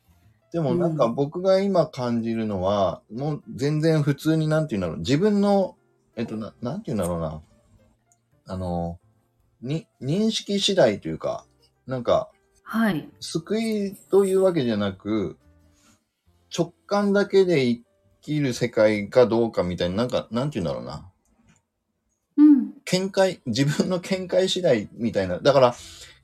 [0.54, 4.98] でもなんか僕が今感じるのは、もう全然普通になんていうんだろう。
[4.98, 5.74] 自分の、
[6.14, 7.42] えっとな、なんていうんだろうな。
[8.46, 9.00] あの、
[9.62, 11.44] に、認識次第というか、
[11.88, 12.30] なんか、
[12.62, 13.08] はい。
[13.18, 15.36] 救いというわけじゃなく、
[16.56, 17.82] 直感だけで生
[18.22, 21.10] きる世界かどうかみたいな、なんか、なんていうんだろうな。
[22.36, 22.74] うん。
[22.84, 25.40] 見解、自分の見解次第みたいな。
[25.40, 25.74] だから、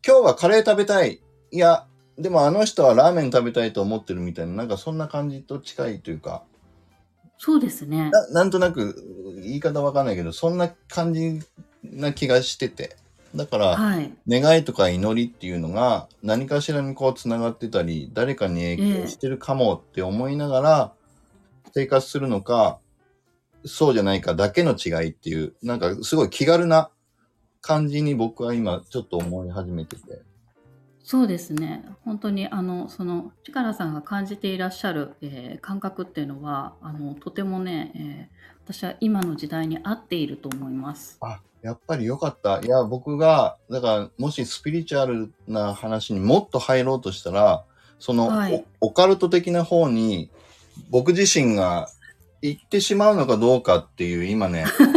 [0.06, 1.20] 今日はカレー食べたい。
[1.50, 1.88] いや、
[2.20, 6.42] でもあの人はラーメン食べたいと思ってるみたいな、なんかそんな感じと近いというか、
[7.38, 8.11] そうですね。
[8.11, 8.94] ななんとなく、
[9.42, 11.40] 言い方わかんないけど、そんな感じ
[11.83, 12.96] な気がしてて。
[13.35, 14.12] だから、はい。
[14.28, 20.92] 願いとか祈りっていうのが何かしらにこうつながってたり誰かに影響してるかもって思いながら
[21.72, 22.78] 生活するのか、
[23.64, 26.90] そうじゃないかだけの違いっていうなんかすごい気軽な
[27.62, 30.29] 感じに僕は今ちょっと思い始めてて。
[31.02, 31.84] そうですね。
[32.04, 41.18] 本当にあのその力さんが感じていらっしゃる、えー感覚っていうのはあのとてもね、えー私は今の時代に合っていると思います。
[41.22, 42.60] あ、やっぱりよかった。
[42.60, 47.64] いや、僕が、だから、もしスピリチュアルな話にもっと入ろうとしたら、
[47.98, 50.30] その、はいおオカルト的な方に、
[50.88, 51.88] 僕自身が
[52.42, 54.66] 行ってしまうのかどうかっていう、今ね、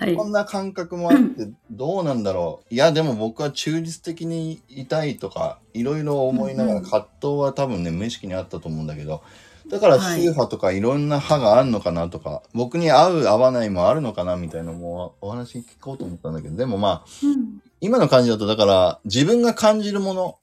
[0.00, 0.24] はいこ。
[0.24, 2.74] んな感覚もあって、 どうなんだろう。
[2.74, 9.22] いや、でも僕は中立的にいたいとか、いろいろ思いながら、葛藤は多分ね、無意識にあったと思うんだけど、
[9.68, 20.38] だからはい宗派とかいろんな派があるのかなとか、僕に合う合わないもあるのかなみたいなのもお話聞こうと思ったんだけど、でもまあ、うん今の感じだと、だから自分が感じるもの、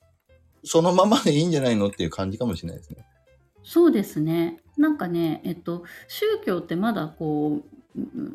[0.63, 3.05] そのままでいいんじゃないのっていう感じかもしれないですね。
[3.63, 4.59] そうですね。
[4.75, 7.63] なんかね、えっと、宗教ってまだこう、うん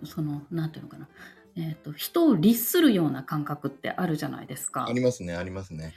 [0.04, 1.08] その、なんていうのかな、
[1.56, 4.92] えっと、人を律するような感覚ってあるじゃないですかあ。
[4.92, 5.92] りますね、ありますね。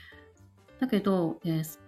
[0.80, 1.80] だけど、えーす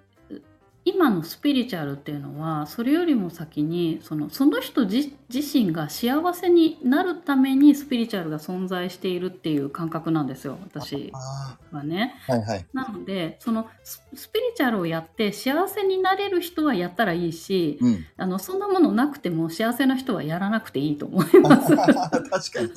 [0.87, 12.15] 今のスピリチュアルっていうのはそれよりも先にそのその人自自身が幸せになるためにスピリチュアルが存在しているっていう感覚なんですよ私あはね。
[12.29, 12.65] あ、はいはい。
[12.71, 18.05] なのでそのススピリチュアルをやって幸せになれる人はやったらいいしうん。
[18.15, 21.75] あのそんなものなくても幸せな人はやらなくていいと思います。
[21.75, 21.91] 確
[22.29, 22.71] かに。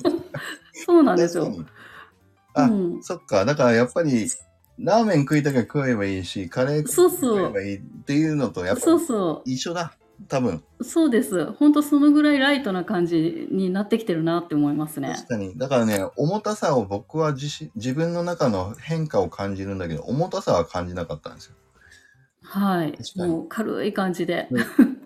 [0.85, 1.49] そうなんですよ。
[2.55, 3.45] あうん、そっか。
[3.45, 4.27] だからやっぱり、
[4.83, 8.81] ラーメン食いたきゃ食えばいいし、カレー食えばいいっていうのと、やっぱ
[9.45, 9.95] 一緒だ。
[10.27, 10.63] 多分。
[10.81, 11.45] そうです。
[11.53, 15.13] 本当そのぐらいライトな感じになってきてるなって思いますね。
[15.15, 15.57] 確かに。
[15.57, 21.55] だからね、重たさを僕は自身自分の中の変化を感じるんだけど、重たさは感じなかったんですよ。
[22.43, 24.49] はいもう軽い感じで。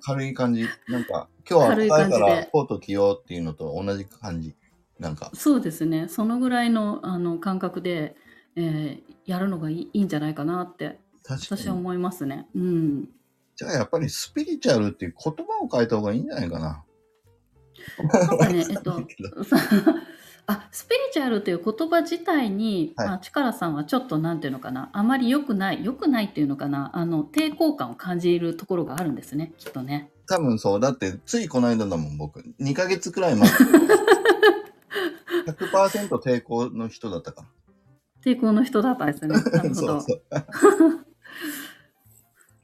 [0.01, 0.67] 軽い感じ。
[0.87, 4.55] なんか、今日は軽い暖かい感じでからコート着ようっていうのと同じ感じ。
[4.99, 6.07] なんか、そうですね。
[6.07, 8.15] そのぐらいのあの感覚で、
[8.55, 10.99] えーやるのがいいんじゃないかなって。
[11.27, 12.47] 私は思いますね。
[12.55, 13.09] うん。
[13.55, 16.83] じゃあやっぱりスピリチュアルっていう言葉を変えた方がいいんじゃないかな。
[17.97, 19.01] なんかね、えっと、
[19.43, 19.57] さ
[20.47, 30.11] あスピリチュアルという言葉自体に、はいまあ、力さんはちょっとなんていうのかなあまり良くない良くないっていうのかなあの抵抗感を感じるところがあるんですねきっとね。
[30.27, 30.79] 多分そう。
[30.79, 32.39] だって、ついこの間だもん、僕。
[32.59, 33.47] 2ヶ月くらい前。
[35.45, 37.45] 100%抵抗の人だったか
[38.25, 39.35] 抵抗の人だったんですね。
[39.37, 39.61] なるら。
[39.61, 39.73] ほど。
[39.73, 40.21] そうそう。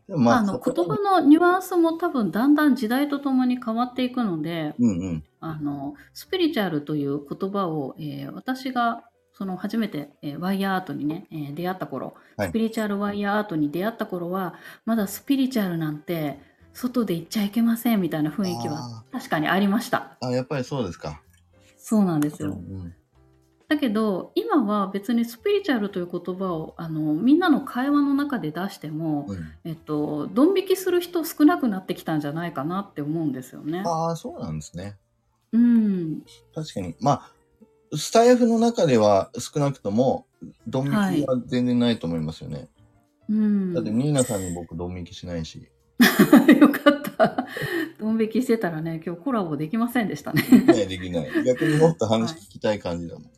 [0.08, 5.24] でもまあ、あの言葉のニュアンスも多分だんだん時代とともに変わっていくので、うんうん。
[5.39, 16.39] あのスピリチュアルという言葉を、えー私がその初めて、えーワイヤーアートにね、えー出会った頃、はいスピリチュアルワイヤーアートに出会った頃はまだスピリチュアルなんて
[16.74, 20.17] 外で行っちゃいけませんみたいな雰囲気は確かにありました。
[20.21, 21.21] あ、やっぱりそうですか。
[21.78, 22.50] そうなんですよ。
[22.50, 22.95] うんうん。
[23.72, 33.84] だけど今は別にスピリチュアルという言葉をあのみんなの会話の中で出しても、うんえっと、ドン引きする人少なくなってきたんじゃないかなって思うんですよね。
[33.86, 34.98] ああ、そうなんですね。
[35.54, 36.22] うん、
[36.54, 36.96] 確かに。
[37.00, 37.12] ま
[37.94, 40.26] あ、スタイフの中では少なくとも、
[40.68, 42.68] ドン引きは全然ないと思いますよね。
[43.30, 45.70] うん、だって、ニーナさんに僕、ドン引きしないし。
[46.60, 47.48] よかった。
[47.98, 50.42] ドン引きしてたらね、今日コラボできませんでしたね。
[50.42, 51.44] できない、できない。
[51.46, 53.32] 逆にもっと話聞きたい感じだもん。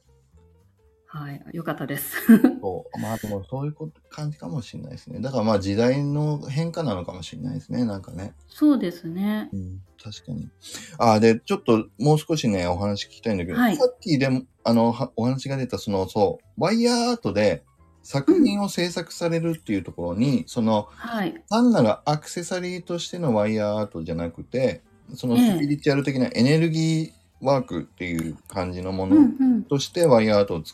[1.15, 2.25] はい、よかったです。
[2.59, 2.99] そう。
[2.99, 5.19] まあ、でもそういうこと感じかもしれないですね。
[5.19, 7.85] だからまあ、時代の変化なのかもしれないですね。
[7.85, 8.33] なんかね。
[8.49, 9.47] そうですね。
[9.53, 10.49] うん、確かに。
[10.97, 17.63] あ、で、ちょっともう少しね、お話聞きたいんだけど、はいさっきでも、あの、はお話が出た、その、そう、ワイヤーアートで
[18.01, 24.81] 作品を制作されるっていうところに、その、はい、単なるアクセサリーとしてのワイヤーアートじゃなくて、
[25.13, 29.19] そのええスピリチュアル的なエネルギーワークっていう感じのもうんのう
[29.59, 30.73] ん、としてワイヤーアートをつ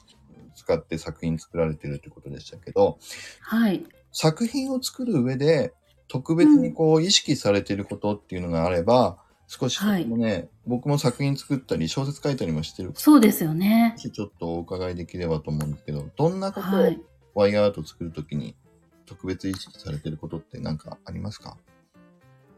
[0.69, 2.99] 使って作品作られてるってことでしたけど、
[3.41, 5.73] はい、作品を作る上で
[6.07, 13.95] 特別にこう意識されてることっていうのがあれば、少しそこもね、僕も作品作ったり小説書いたりもしてるそうですよね。
[13.97, 17.01] しちょっとお伺いできればと思うんですけど、どんなことをはい。
[17.33, 18.55] ワイヤーアート作るときに
[19.05, 21.57] 特別意識されてることって何かありますか？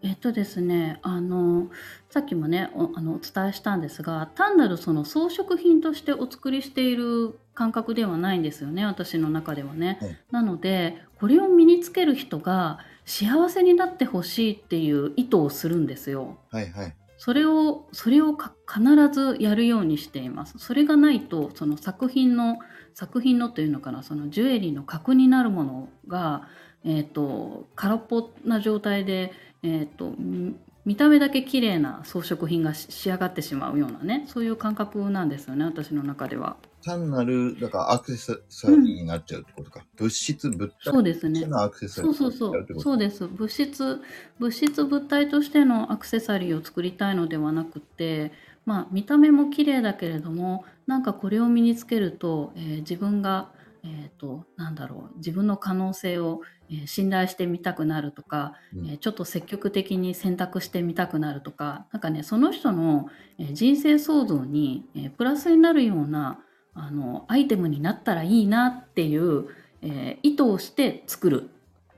[0.03, 1.69] えっとですね、あの
[2.09, 9.99] さっきもねおあのお伝えしたんですが単なるその装飾品としてお作りしている感覚ではないんですよね私の中ではね。
[10.01, 16.39] はいなのでこれを身につける人が幸せになってほしいっていう意図をするんですよ。
[16.49, 16.95] はいはい。
[17.17, 18.81] それをそれをか必
[19.13, 20.57] ずやるようにしています。
[20.57, 22.57] それがないとその作品の
[22.95, 26.47] 作品のというのかなそのジュエリーの核になるものが、
[26.83, 36.57] えー、と空っぽな状態で、えー、とみ見た目だけ綺麗な装飾品がし仕上がってしまうようなねそういう感覚なんですよね私の中では。
[36.83, 39.85] 単なる、だからアクセサリーになっちゃうってことか。
[39.97, 44.01] 物質、物体そうですねとしてのアクセサリーそうそうそうになっちゃうってことそうです物質
[44.39, 48.31] 物質物体としてのアクセサリーを作りたいのではなくて
[48.65, 53.49] まあ見た目も綺麗だけれどもなんかこれを身につけると、えー自分が
[53.83, 63.07] えー、となんだろう自分の可能性を、えー信頼してみたくなるとか、うんえーちょっと積極的に選択してみたくなるとかなんかねその人の、
[63.39, 66.39] えー人生創造に、えープラスになるような
[66.73, 69.47] あのアイテムになったらいいなっていう、
[69.81, 71.49] えー意図をして作る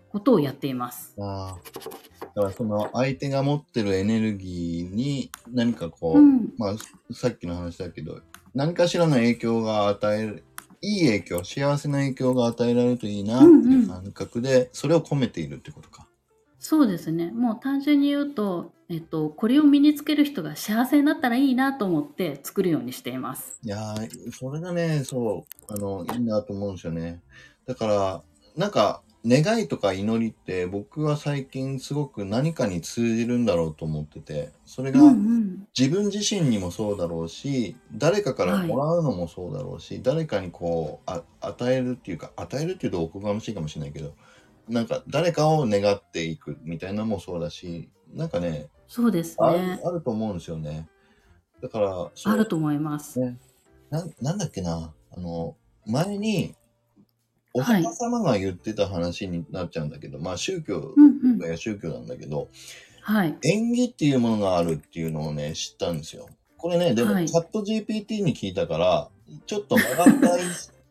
[0.09, 1.15] ことをやっています。
[1.19, 1.57] ああ。
[2.35, 6.75] だからその相手が持ってるエネルギーに何かこう、うん、まあ
[7.13, 8.21] さっきの話だけど、
[8.53, 10.43] 何かしらの影響が与える、
[10.83, 16.07] いい影響、幸せな影響が与えられるといいなっていう感覚で、それを込めているってことか。
[16.59, 23.59] そうですねもう単純に言うと、えっと、これを身につける人が幸せになったらいいなと思って作るようにしています。
[23.63, 27.21] いやー、それがね、そう、あの、いいなと思うんですよね。
[27.65, 28.23] だから、
[28.55, 44.13] なんか、願いとか祈りって僕は最近すごく何かに通じるんだろうと思ってて、それがうんうん、自分自身にもそうだろうし、誰かからもらうのもそうだろうし、誰かにこう、あ与えるっていうか、与えるっていうとおこがましいかもしれないけど、
[44.67, 50.89] なんか誰かを願っていくみたいなのもそうだし、なんかね、そうですあねるあると思うんですよね。
[51.61, 53.21] だから、あると思います。
[53.21, 53.37] ね
[53.89, 55.55] ななんだっけな、あの、
[55.85, 56.55] 前に、
[57.53, 57.83] おはい。
[57.83, 62.49] 釈迦様が言ってた話になっちゃうんだけど、まあ宗教うんうん、が宗教なんだけど、
[63.01, 63.37] はい。
[63.43, 66.27] 縁起っていうものがあるっていうのをね、知ったんですよ。
[66.57, 67.27] これね、でも、はい。
[67.27, 69.09] チャット GPT に聞いたから、
[69.45, 70.37] ちょっと曲がった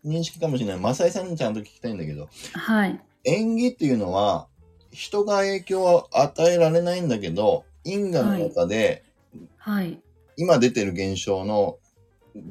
[0.07, 0.79] 認識かもしれない。
[0.79, 3.01] マサイさんにちゃんと聞きたいんだけど、はい。
[3.25, 4.47] 縁起っていうのは、
[4.91, 9.05] 人が影響を与えられないんだけど、因果の中で、
[9.57, 9.99] はい。
[10.37, 11.79] 今出てる現象の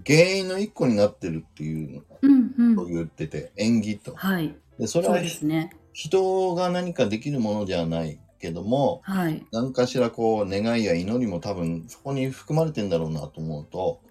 [0.05, 2.40] 原因の一個になってるっていううんうの
[2.77, 2.87] をん。
[2.87, 4.15] 言ってて、縁起と。
[4.15, 4.55] はい。
[4.79, 5.71] で、それはそうですね。
[5.93, 9.45] 人が何かできるものじゃないけども、はい。
[9.51, 14.01] 何かしらこう願いや祈りも多分そこに含まれてんだろうなと思うと、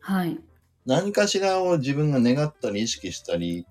[0.00, 0.38] はい。
[0.86, 3.66] 何かしらを自分が願ったり意識したり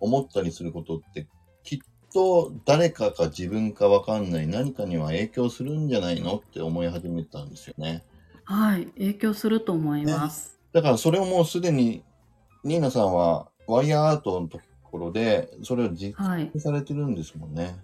[0.00, 1.26] 思ったりすることって
[1.62, 1.78] きっ
[2.12, 8.04] と誰かか自分かわかんない何かには影響するんじゃないのって思い始めたんですよね。
[8.44, 8.86] はい。
[8.98, 10.58] 影響すると思います。
[10.72, 12.04] だからそれをもうすでに
[12.64, 17.76] ニーナさんはワイヤーアートのところでそれを実はい践されてるんですもんね。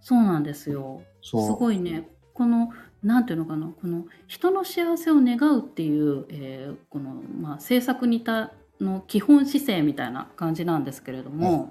[0.00, 1.02] そうなんですよ。
[1.22, 1.56] すそう。
[1.56, 2.70] ごいね、この、
[3.02, 11.70] なんていうのかな、この人の幸せを願うっていう、えーこの、まあ、政策にたの基本姿勢みたいな感じなんですけれども、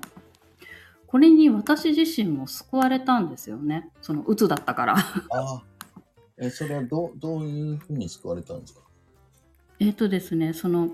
[1.05, 3.91] これに私自身も救われたんですよね。
[4.01, 4.97] その、鬱だったから。
[4.97, 5.63] ああ。
[6.37, 8.81] え、それはどう、どういうふうに救われたんですか？
[9.79, 10.89] えっとですね、その、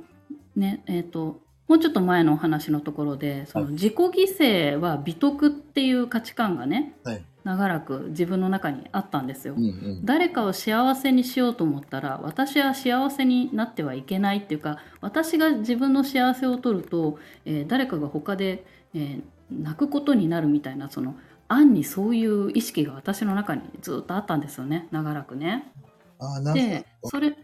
[0.57, 7.23] ね、えっ、と、もうちょっと前のお話のところで、そのはい自己犠牲は美徳っていう価値観がね、はい。
[7.45, 9.53] 長らく自分の中にあったんですよ。
[9.55, 10.05] うんうん。
[10.05, 21.15] 誰かを幸せにしようと思ったら私は幸せになってはいけないっていうか私が自分の幸せを取ると、えー誰かが他で、えー泣くことになるみたいなその
[21.47, 25.71] 暗にそういう意識が私の中にずっとあったんですよね長らくね。
[26.19, 27.35] ああ、なんでか、それ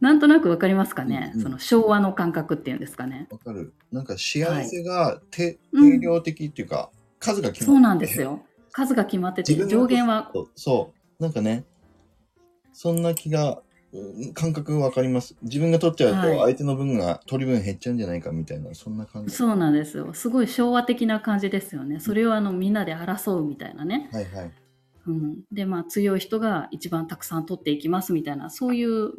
[0.00, 3.28] なんとなくわかりますかね、うんうんその昭和の感覚っていうんですかね。
[3.30, 3.72] わかる。
[3.92, 8.42] なんか幸せが定,、うん定量的っていうか、数が決まってそうなんですよ。
[8.72, 11.22] 数が決まってて上限はそう。
[11.22, 11.64] なんかね、
[12.72, 13.62] そんな気が、うん
[14.34, 15.36] 感覚わかります。
[15.42, 19.34] 自分が取っちゃうはいと、相手の分が取り分減っちゃうんじゃないかみたいな、そんな感じ。
[19.34, 20.12] そうなんですよ。
[20.12, 22.00] すごい昭和的な感じですよね。
[22.00, 24.10] それをあのみんなで争うみたいなね。
[24.12, 24.52] はいはい。
[25.06, 29.14] うん、でまあ強い人が一番たくさん取っていきますみたいなそういううん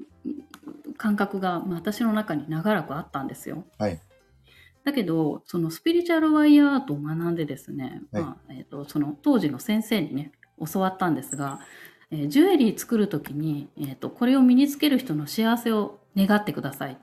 [0.97, 3.65] 感覚が、まあ、私の中に長らくあったんですよ。
[3.77, 4.01] はい
[4.83, 10.31] だけどそのスピリチュアルワイヤーアートを学んでですね、はいまあえー、とその当時の先生にね
[10.65, 11.59] 教わったんですが、
[12.09, 16.97] えージュエリー作る時に、えー、とこれを身につける人の幸せを願ってください。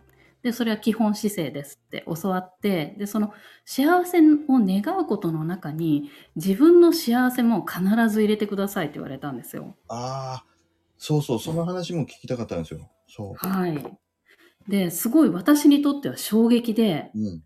[0.45, 3.33] でそれは基本姿勢ですって教わってでその
[3.65, 4.23] 幸せを
[4.61, 9.75] 願うことの中に自分の幸せも必ず入れてくださいって言われたんですよ。
[9.89, 10.47] ああ、
[10.99, 12.91] そうそう、その話も聞きたかったんですよ。
[13.09, 13.99] そはい。
[14.69, 17.19] で、すごい私にとっては衝撃で、う。
[17.19, 17.43] うん。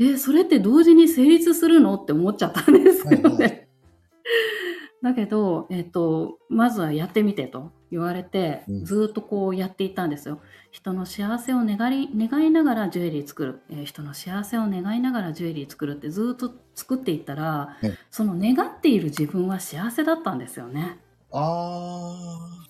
[0.00, 1.94] え、それって同時に成立するの？
[1.94, 3.46] って思っちゃったんですけどね。
[3.46, 3.67] はいは
[5.02, 10.40] だけど、えっと、まずはやってみてと言われて、うんずーっとこうやっていったんですよ。
[10.70, 20.98] 人の幸せを願い願いながらジュエリー作る、えー人の幸せを願いながらジュエリー作るってずーっと作っていったら、うんその願っている自分は幸せだったんですよね。
[21.30, 22.16] あ
[22.64, 22.68] あ、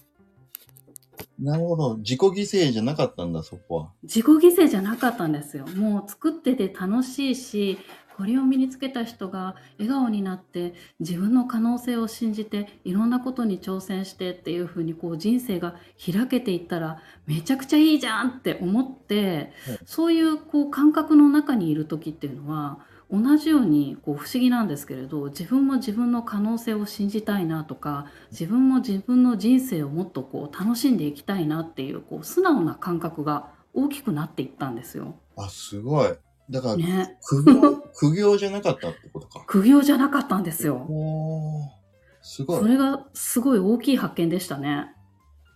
[1.39, 1.97] なるほど。
[1.99, 3.93] 自己犠牲じゃなかったんだ、そこは。
[4.03, 5.67] 自己犠牲じゃなかったんですよ。
[5.69, 7.79] もう作ってて楽しいし、
[8.19, 35.15] これを身につけた人が笑顔になって自分の可能性を信じていろんなことに挑戦してっていうふうにこう人生が開けていったらめちゃくちゃいいじゃんって思ってはいそういうこう感覚の中にいる時っていうのは同じようにこう不思議なんですけれど自分も自分の可能性を信じたいなとか自分も自分の人生をもっとこう楽しんでいきたいなっていうこう素直な感覚が大きくなっていったんですよ。
[35.37, 36.09] あ、すごい。
[36.51, 37.19] だから、ね。
[37.23, 39.45] 苦行、 苦行じゃなかったってことか。
[39.47, 40.87] 苦行じゃなかったんですよ。
[40.89, 41.79] おー
[42.23, 42.61] すごい。
[42.61, 44.95] それがすごい大きい発見でしたね。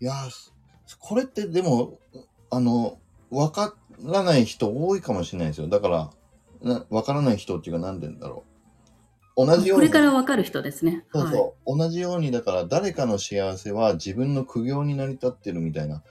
[0.01, 0.15] いや
[0.99, 1.99] これってでも、
[2.51, 2.99] あの、
[3.31, 3.75] わか
[4.05, 5.69] らない人多いかもしれないですよ。
[5.69, 6.11] だから、
[6.63, 8.45] なわからない人っていうか、なんでんだろ
[9.37, 9.47] う。
[9.47, 9.89] 同じように。
[9.89, 11.05] これからわかる人ですね。
[11.13, 11.35] そうはい。
[11.35, 16.03] そう、同じように、だから誰かの幸せは自分の苦行に成り立ってるみたいな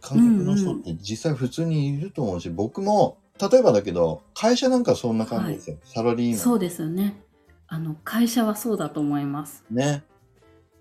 [0.00, 5.76] 感覚の人って実際普通にいると思うし、僕も、例えばだけど、会社なんかそんな感じですよ。
[5.84, 6.38] サラリーマン。
[6.38, 7.20] そうですよね。
[7.68, 9.64] あの会社はそうだと思います。
[9.70, 10.02] ね。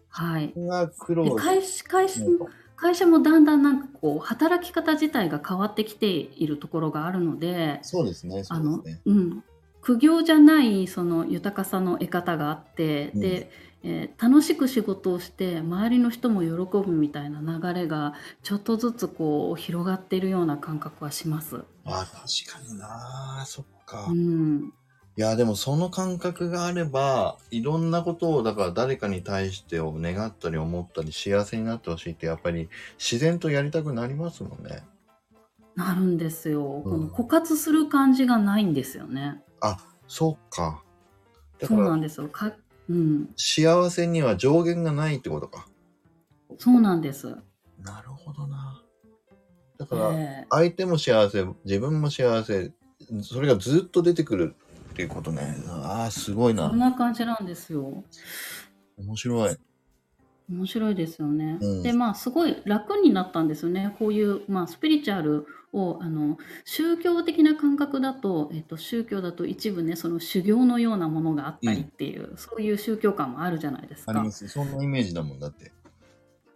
[0.10, 0.54] はい。
[0.56, 2.40] が苦労で会社会社うん
[2.78, 9.02] 会社もだんだんなんかこう働き方自体が変わってきているところがあるので、そうですね、そあのうですね。
[9.08, 9.44] うん、
[9.82, 13.50] 苦行じゃないその豊かさの得方があって、うんで、
[13.84, 16.50] えー楽しく仕事をして周りの人も喜
[16.86, 21.64] ぶみたいな流れがちょっとずつこう広がっているような感覚はします。
[21.86, 24.08] あ、確かになそっか。
[24.10, 24.74] いうん、
[25.22, 32.70] や、でもその感覚があれば、いろんなことを、だから誰かに対してを願ったり思ったり幸せになってほしいって、やっぱり
[33.00, 34.84] 自然とやりたくなりますもんね。
[35.76, 36.82] なるんですよ。
[36.84, 39.42] うんこの枯渇する感じがないんですよね。
[40.08, 40.84] そっか。
[41.60, 42.28] だからそうなんですよ。
[42.30, 42.54] か
[42.90, 45.68] うん、幸せには上限がないってことか。
[46.58, 47.36] そうなんです。
[47.84, 48.82] なるほどな。
[49.78, 52.72] だから、ええ相手も幸せ、自分も幸せ、
[53.22, 54.56] それがずっと出てくる
[54.92, 55.56] っていうことね。
[55.68, 56.80] ああ、すごいなそん。
[56.80, 58.04] な感じなんですよ。
[58.98, 59.58] 面白い。
[60.50, 61.58] 面白いですよね。
[61.62, 63.96] うんでまあすごい楽になったんですよね。
[64.00, 65.46] こういう、まあ、スピリチュアル
[65.78, 74.32] をあの宗教的な感覚だと、えっと、宗教だと一部ねその修行のようなものがあったりっていう、そういう宗教観もあるじゃないですかありま。
[74.32, 74.48] す。
[74.48, 75.72] そんなイメージだもんだって。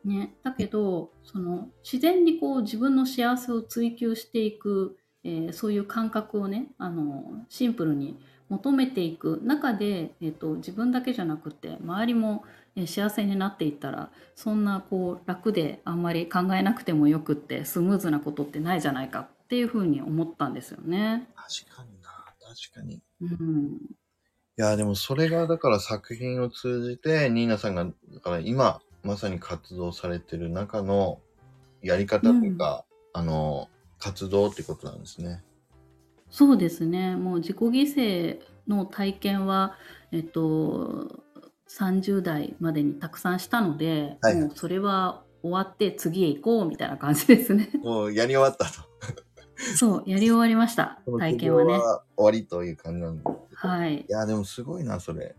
[0.04, 8.18] ね、だけどその自然にこう自分の幸せを追求していくえーそういう感覚をねあのシンプルに
[8.50, 12.52] 求めていく中で、えー、と自分だけじゃなくて周りも、えー
[12.88, 21.28] 幸せになっていったらそんなこう楽であんまり考えなくてもよくってスムーズなことってないじゃないかっていうふうに思ったんですよね。
[21.36, 22.10] 確かにな。
[22.40, 22.96] 確かに。
[22.96, 23.80] いうん、
[24.56, 27.92] や、でもそれがだから作品を通じて、ニーナさんが、だ
[28.22, 31.20] から今、まさに活動されてる中の
[31.82, 33.70] やり方というか、あの、
[34.00, 35.44] 活動ってことなんですね。
[36.30, 39.76] そうですねもう自己犠牲の体験は、
[40.14, 41.26] えっと、
[41.78, 47.70] 30代までにたくさんしたので、はいもうそれは終わって次へ行こうみたいな感じですね。
[47.84, 48.72] もうやり終わったと。
[49.76, 51.74] そう、やり終わりました 体験はね。
[51.74, 54.06] 修行終わりという感じなんですけどはいい。
[54.10, 55.36] や、でもすごいな、それ。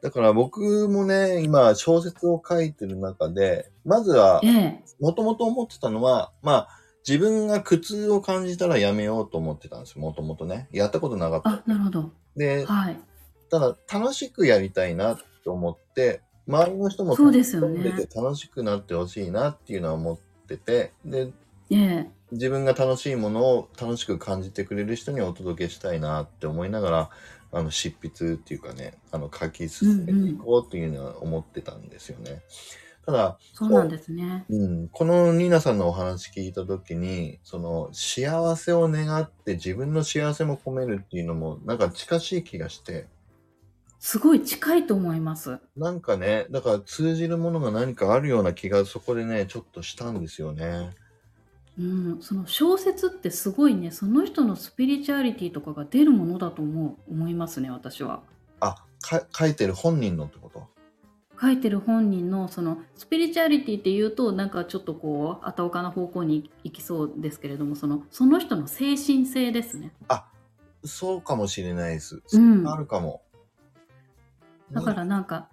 [0.00, 6.68] だから僕もね、今小説を書いてる中で、まずはえ、え、もともと思ってたのは、まあ、
[7.06, 10.68] 自分が苦痛を感じたらやめようと思ってたんですよ、もともとね。
[10.72, 12.12] やったことなかったあ。、なるほど。
[12.36, 13.00] で、はい。
[13.50, 21.30] ただ楽しくやりたいなと思って、周りの人もそうですよね楽しんでて楽しくなってほしいなっていうのは思ってて、で、
[21.70, 27.10] ええ、自分が楽しいものを楽しく感じてくれる人にお届けしたいなって思いながら、
[27.52, 32.42] あの、執筆っていうかね、あの、書き進めていこうっていうのは思ってたんですよね。
[33.06, 34.44] ただ、そうなんですね。
[34.50, 43.06] うん、このニーナさんのお話聞いたときに、その幸せを願って自分の幸せも込めるっていうのもなんか近しい気がして、
[43.98, 45.58] すごい近いと思います。
[45.76, 50.90] なんかね、だから通じるものが何かあるような気がそこでね、ちょっとしたんですよね。
[51.78, 58.22] うん、その小説ってすごいね、その人のスピリチュアリティとかが出るものだと思う、思いますね、私は。
[58.60, 60.66] あ、か書いてる本人のってこと？
[61.40, 69.92] 書いてる本人のそのスピリチュアリティっていうとなんかちょっとこうあたおかな方向に行きそうですけれどもそのその人の精神性ですね
[70.84, 72.22] そうかもしれないです。
[72.32, 73.22] うんあるかも。
[74.72, 75.48] だからなんか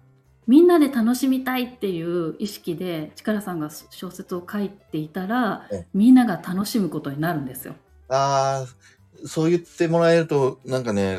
[0.46, 7.74] みんなで楽しみたいっていう意識で力さんが小説を書いていたらえみんなが楽しむことになるんですよ。
[8.08, 11.18] ああ、そう言ってもらえると、なんかね、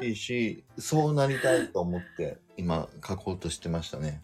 [0.00, 4.20] 嬉しいし、 そうなりたいと思って、今書こうとしてましたね。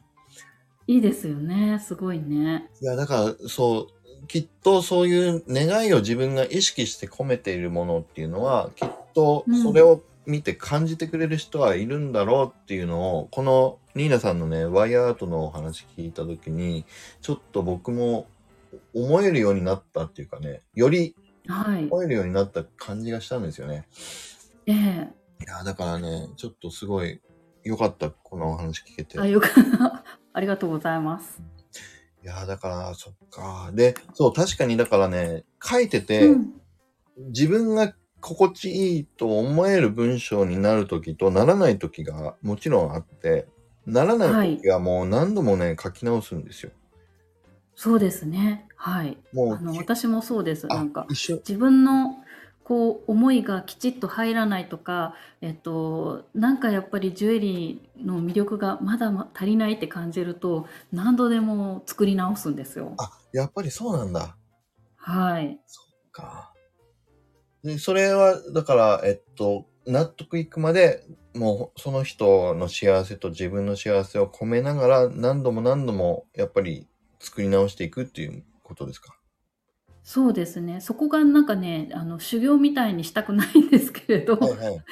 [0.86, 2.68] いいですよねすごいね。
[2.80, 3.88] いや、だから、そ
[4.22, 16.84] う、きっとそういう願いを自分が意識して込めているものっていうのは、きっとそれを見て感じてくれる人はいるんだろうっていうのを、このニーナさんのね、ワイヤーアートのお話聞いたときに、
[17.20, 18.26] ちょっと僕も
[18.94, 21.14] 思えるようになったっていうかね、より
[21.46, 21.88] はい。
[21.90, 23.86] 思えるようになった感じがしたんですよね。
[24.66, 25.08] ええ
[25.40, 27.20] いや、だからね、ちょっとすごい
[27.64, 29.18] 良かった、このお話聞けて。
[29.18, 30.04] あよかった。
[30.32, 31.42] ありがとうございます。
[32.22, 33.70] いや、だから、そっか。
[33.72, 36.60] で、そう、確かにだからね、書いてて、うん
[37.28, 43.46] 自分が心地いいと思える文章になるときとならないときがもちろんあって、
[43.86, 46.72] ならないときはもう何度もね、書き直すんですよ。
[47.74, 48.66] そうですね。
[48.76, 49.16] はい。
[49.32, 50.66] もうあの私もそうです。
[50.70, 51.06] あなんか。
[51.08, 52.16] 自分の
[52.62, 62.94] こう思いがきちっと入らないとか、えっとなんかやっぱりジュエリーの魅力がまだま足りないって感じると何度でも作り直すんですよ。
[62.98, 64.36] あ、やっぱりそうなんだ。
[64.96, 65.58] はい。
[66.12, 66.52] か。
[67.64, 71.04] で、それは、だから、えっと、納得いくまで、
[71.34, 76.86] もうその人の幸せと自分の幸せを込めながら、何度も何度も、やっぱり
[77.18, 79.14] 作り直していくっていうことですか？
[80.02, 80.80] そうですね。
[80.80, 84.84] そこがなんかね、あの修行みたいにしたくないんですけれど、はいはい。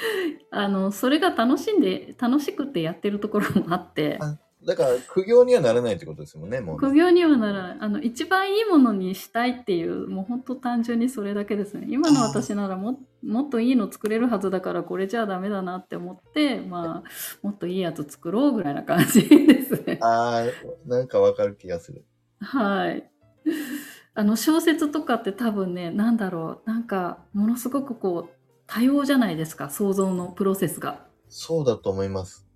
[0.50, 4.18] あのそれが楽しんで楽しくてやってるところもあって。
[4.20, 7.76] あだから、苦行にはならないってことですもんね、もうね、苦行にはならない。
[7.80, 11.86] あの一番いいものにしたいっていうもう本当単純にそれだけですね。
[11.88, 19.98] 今の私ならももっといいの作れるはずだからこれじゃダメだなって思ってまあもっといいやつ作ろうぐらいな感じですね。
[20.02, 22.04] ああ、なんかわかる気がする。
[22.40, 23.08] はい。
[24.14, 26.68] あの小説とかって多分ねなんだろう。
[26.68, 28.34] なんかものすごくこう
[28.66, 31.06] 多様じゃないですか想像のプロセスが。
[31.28, 32.47] そうだと思います。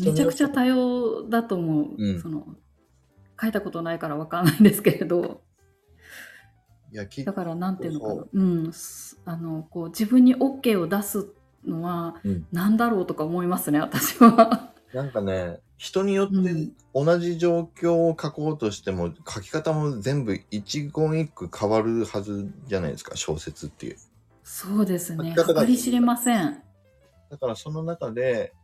[0.00, 2.20] めちゃくちゃ多様だと思う、うん。
[2.20, 2.46] その
[3.40, 5.42] 書いたことないからわかんないんですけれど。
[6.92, 8.14] いや、きだからなんていうのかな。
[8.14, 8.28] そう。
[8.32, 8.72] うん。
[8.72, 11.28] すあのこう自分に OK を出す
[11.66, 12.46] のはうん。
[12.52, 14.72] 何だろうとか思いますね私は。
[14.92, 16.72] なんかね、人によってうん。
[16.94, 23.96] 同じ状況を書こうとしても、書き方も全部一言一句変わるはずじゃないですか、小説っていう。
[24.42, 25.34] そうですね。
[25.66, 26.62] り知れません。
[27.30, 28.54] だからその中で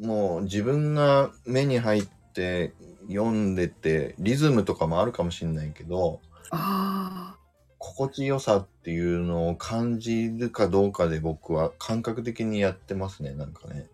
[0.00, 2.72] もう自分が目に入って
[3.08, 6.20] 読んでて、リズムとかもあるかもしれないけど、
[6.50, 7.36] あ
[7.78, 13.86] 心地よさっていうのを感じるかどうかで僕は感覚的にやってますね、なんかね。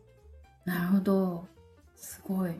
[0.64, 1.46] なるほど。
[1.96, 2.52] すごい。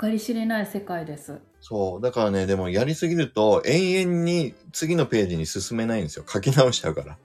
[0.00, 1.40] 計り知れない世界です。
[1.60, 2.00] そう。
[2.00, 6.24] だからね、でもやりすぎると永遠に次のページに進めないんですよ。
[6.26, 7.12] 書き直しちゃうから。
[7.12, 7.16] あ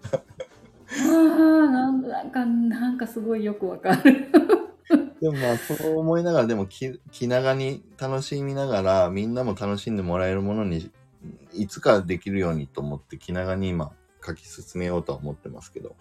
[0.92, 4.32] あ、なんなんか、なんかすごいよくわかる。
[5.22, 10.92] でもまあそう思いながら、でも気気長に楽しみながら、みんなも楽しんでもらえるものに、
[11.54, 13.92] いつかできるようにと思って気長に今
[14.26, 15.96] 書き進めようとは思ってますけど。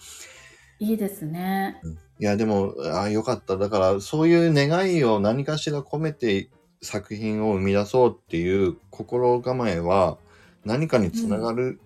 [0.79, 1.81] いいですね。
[2.19, 3.57] いや、でも、ああ、よかった。
[3.57, 6.51] だから、そういう願いを何かしら込めて
[6.83, 10.19] 作品を生み出そうっていう心構えは、
[10.64, 11.81] 何かにつながる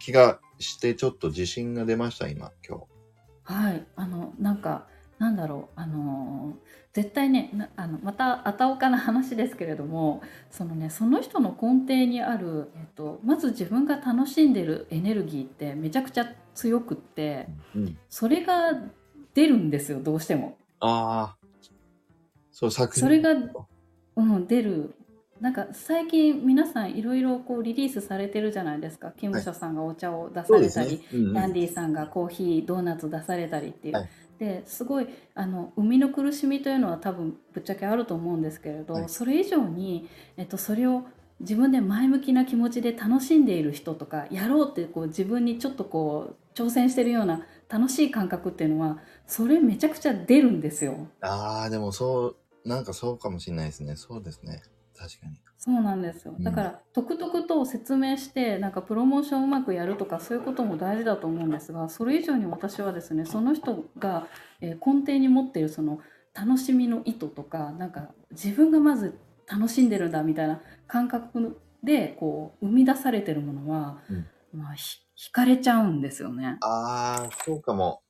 [0.00, 2.80] 気がして、ちょっと自信が出ました、今、今
[3.44, 3.86] はい。
[3.94, 4.86] あの、なんか、
[5.20, 5.80] なんだろう。
[5.80, 17.78] あのー絶対ね、なあのまたあたおかな話ですけれども、そのね、その人の根底にある、えっと、まず自分が楽しんでるエネルギーってめちゃくちゃ強くって、日。
[17.78, 17.98] うん。
[18.08, 18.72] それが
[19.34, 20.58] 出るんですよ、どうしても。
[20.80, 21.46] ああ。
[22.50, 23.00] そう、作品。
[23.00, 23.36] それが、
[24.16, 24.96] うん、出る。
[25.40, 29.12] なんか最近皆さんいろいろこうリリースされてるじゃないですか。
[29.12, 34.08] キムシャさんがお茶を出されたり、うんうんランディさんがコーヒードーナツ出されたりっていう、はい
[34.40, 41.04] ですごいあの生みの苦しみというのは多分ぶっちゃけあると思うんですけれど、はいそれ以上に、えっと、それを
[41.40, 51.08] 自分で前向きな気持ちで楽しんでいる人とかやろうってこう自分にちょっとこう挑戦してるような楽しい感覚っていうのはそれめちゃくちゃ出るんですよ。
[51.20, 53.96] ああ、でもそう、なんかそうかもしれないですね。
[53.96, 54.62] そうですね。
[54.96, 55.40] 確かに。
[55.60, 64.26] そうなんですようんだから、とくとくと説明してなんかプロモーションをうまくやるとかそういうことも大事だと思うんですがそれ以上に私はですねその人が、
[64.60, 66.00] えー根底に持っているその
[66.34, 76.56] 楽しみの意図とかなんか自分がまず楽しんでるんだみたいな感覚でこう生み出されてるものは、うんまあ、ひ惹かれちゃうんですよね。
[76.62, 78.00] ああ、そうかも。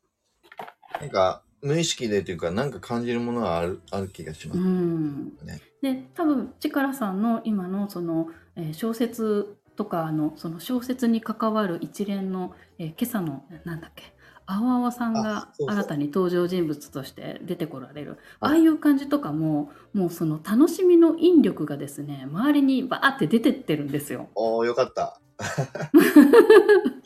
[1.01, 4.62] なんか、無意識でというか、なんか感じるものがある、ある気がしまうす。
[4.62, 14.12] んねで多分チカラさんの今のその、えー小説とかのその小説に関わる一連の、えー今朝のなんだっけ
[14.46, 24.28] 青々さんあが新たに登場人物として出てこられるあああいう感じとかももうその楽しみの引力がですね周りにバーって出てってるんですよ。
[24.34, 25.20] おおよかった。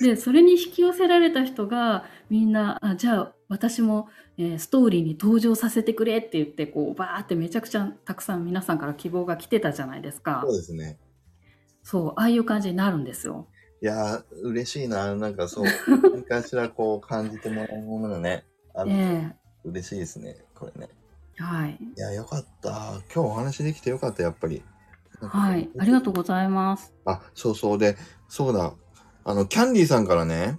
[0.00, 10.98] でそれに引き寄せられた人がみんなあじゃあ私も、えーストーリーに登場させてくれって言ってこうバーってめちゃくちゃたくさん皆さんから希望が来てたじゃないですかそうですね。
[11.82, 13.48] そうああいう感じになるんですよ
[13.80, 15.14] いやー、嬉しいな。
[15.14, 15.64] なんかそう、
[16.12, 18.44] 何かしらこう感じてもらえるものがね、
[18.74, 20.36] あの、え嬉しいですね。
[20.54, 20.88] これね。
[21.38, 23.00] えはいいや、よかった。
[23.14, 24.64] 今日お話できてよかった、やっぱり。
[25.20, 27.78] はいありがとうございますあ、そうそう。
[27.78, 27.96] で、
[28.28, 28.72] そうだ。
[29.28, 30.58] あの、キャンディーさんからね、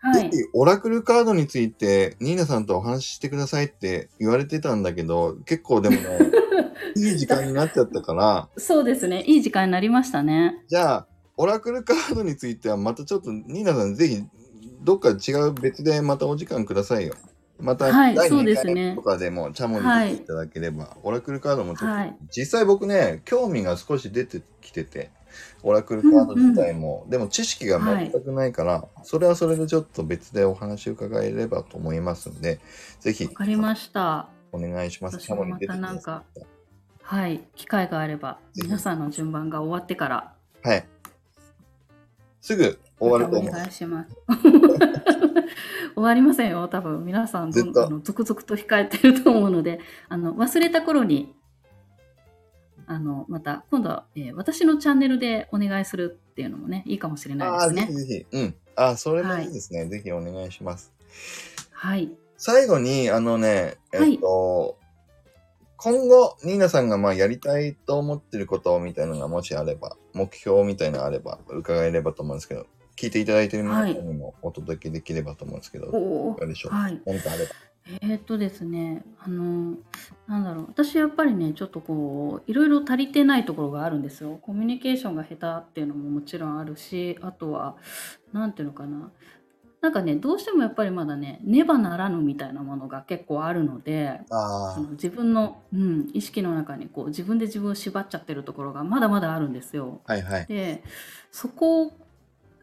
[0.00, 0.28] はい。
[0.28, 6.02] ぜひオラクルカードについて、ニーナさんとお話ししてくださいって言われてたんだけど、結構でもね、
[6.96, 9.22] いい時間になっちゃったから、そうですね。
[9.28, 10.64] いい時間になりましたね。
[10.66, 14.24] じゃあ、オラクルカードについてはまたちょっと、ニーナさんぜひ、
[14.82, 17.14] どっか違う別でまたお時間くださいよ。
[17.60, 18.74] また、第はいそう2ですね。
[18.74, 22.16] 回とかでも、チャモにはい来ていただければ、オラクルカードもちょっと、はい。
[22.36, 25.12] 実際僕ね、興味が少し出てきてて、
[25.62, 32.60] オラクルカード自体も、でも知識が全くないから、それはそれでちょっと別でお話を伺えればと思いますので、
[33.00, 33.26] ぜひ。
[33.26, 34.28] わかりました。
[34.52, 35.32] お願いします。
[35.32, 36.24] またなんか
[37.02, 40.34] はい機会があれば皆さんの順番が終わってから。
[40.62, 40.84] はい。
[42.40, 43.52] すぐ終わると思う。
[43.52, 44.10] お願いします。
[45.94, 47.04] 終わりませんよ、多分。
[47.04, 51.34] 皆さんあの続々と控えてると思うので、あの忘れた頃に
[52.86, 57.86] あのまた今度は、えー私のチャンネルでお願いするっていうのもねいいかもしれないですね。
[57.86, 58.36] ぜひぜひ。
[58.36, 58.54] うん。
[58.74, 59.86] ああ、それもいいですね。
[59.86, 60.92] ぜひお願いします。
[61.72, 64.78] はい、最後に、あのね、えっと、
[65.76, 72.66] 今後、ニーナさんがまあやりたいと思ってることみたいなのがもしあれば、目標みたいなのあれば、伺えればと思うんですけど、
[72.96, 76.72] 聞いていただいている皆さんにもお届けできればと思うんですけど、いおーかがでしょう？
[76.72, 77.50] はい、何かあれば。
[77.86, 79.76] えーっとですね、あの
[80.28, 84.38] なんだろう、私やっぱりね、ちょっとこういろいろ足りてないところがあるんですよ。
[84.40, 87.76] コミュニケーションが下手っていうのももちろんあるし、あとは
[88.32, 89.10] なんていうのかな。
[89.80, 100.00] なんかね、どうしてもやっぱりまだね、ねばならぬみたいなものが結構あるので、あその自分の、うん、意識の中にこう自分で自分を縛っちゃってるところがまだまだあるんですよ。
[100.06, 100.46] あ、はいはい。
[100.46, 100.84] で
[101.32, 101.92] そこを、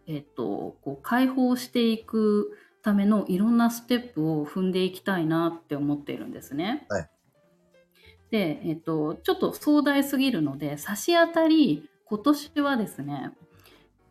[0.07, 6.85] えっと、こう解放していくためのいろんなステップを踏んでいきたいなって思っているんですね。
[6.89, 7.09] はい
[8.31, 13.31] で、えっと、ちょっと壮大すぎるので差し当たり今年はですね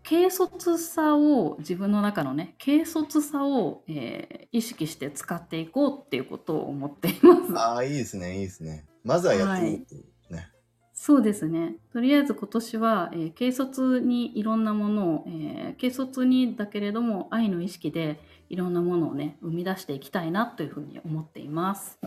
[0.09, 7.55] 軽率さを自分の中のね軽率さを、えー意識して使っていこうっていうことを思っています。
[7.55, 8.87] ああ、いいですね、いいですね。
[9.05, 10.49] まずはやってみるっていうね。
[10.95, 11.77] そうですね。
[11.93, 18.19] とりあえず今年は、えー軽率にいろんなものを、えー軽率にだけれども愛の意識で
[18.49, 21.99] いろんなものをね生み出していきたいなというふうに思っています。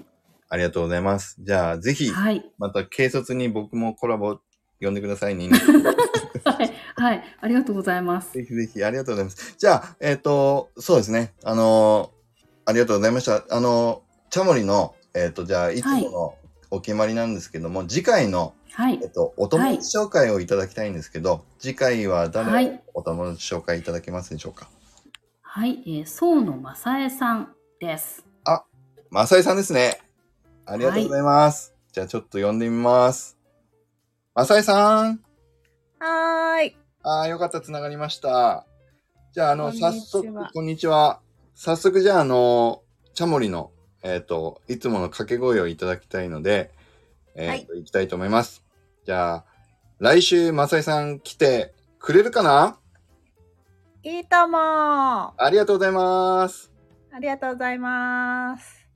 [0.49, 1.37] ありがとうございます。
[1.39, 4.37] じゃあ、ぜひ、はい、また軽率に僕もコラボ
[4.81, 5.49] 呼んでくださいね。
[6.43, 8.33] はい、はい、ありがとうございます。
[8.33, 9.55] ぜひぜひ、ありがとうございます。
[9.57, 11.33] じゃあ、えっ、と、そうですね。
[11.43, 12.21] あのー
[12.63, 13.43] ありがとうございました。
[13.49, 16.35] あのー、チャモリの、えっ、と、じゃあ、いつもの
[16.69, 24.69] お決まりなんですけども、次回の、はいえっ、、と、お友達紹介をいただきたいんですけど、次回はは誰いお友達紹介いただけますでしょうか？
[25.53, 28.25] はい、えー、宋野正恵さんです。
[29.09, 29.99] マサイさんですね。
[30.65, 31.75] ありがとうございます。
[31.91, 33.37] じゃあ、ちょっと呼んでみます。
[34.33, 35.19] マサイさん。
[35.99, 36.77] はーい。
[37.03, 38.65] ああ、よかった、つながりました。
[39.33, 41.19] じゃあ、あの、早速、こんにちは。
[41.53, 42.83] 早速、じゃあ、あの、
[43.13, 43.73] チャモリの、
[44.03, 46.71] えっ、と、いつもの掛け声をいただきたいので、
[47.35, 48.63] えっ、と、い、きたいと思います。
[49.05, 49.45] じゃあ、
[49.99, 52.77] 来週、マサイさん来てくれるかな？
[54.03, 56.71] いいともあありがとうございます。
[57.21, 58.87] りがとうございます。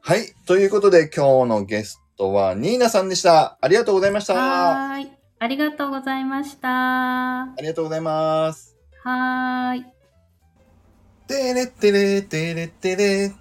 [0.00, 0.34] はい。
[0.46, 3.58] ということで、今日のゲストは、ニーナさんでした。
[3.60, 4.34] ありがとうございました。
[4.34, 6.68] はーい、ありがとうございました。
[6.68, 8.76] はありがとうございます。
[9.04, 9.84] ーい。
[11.28, 13.32] てれってれてれってれ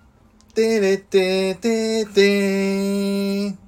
[0.54, 3.65] てれててて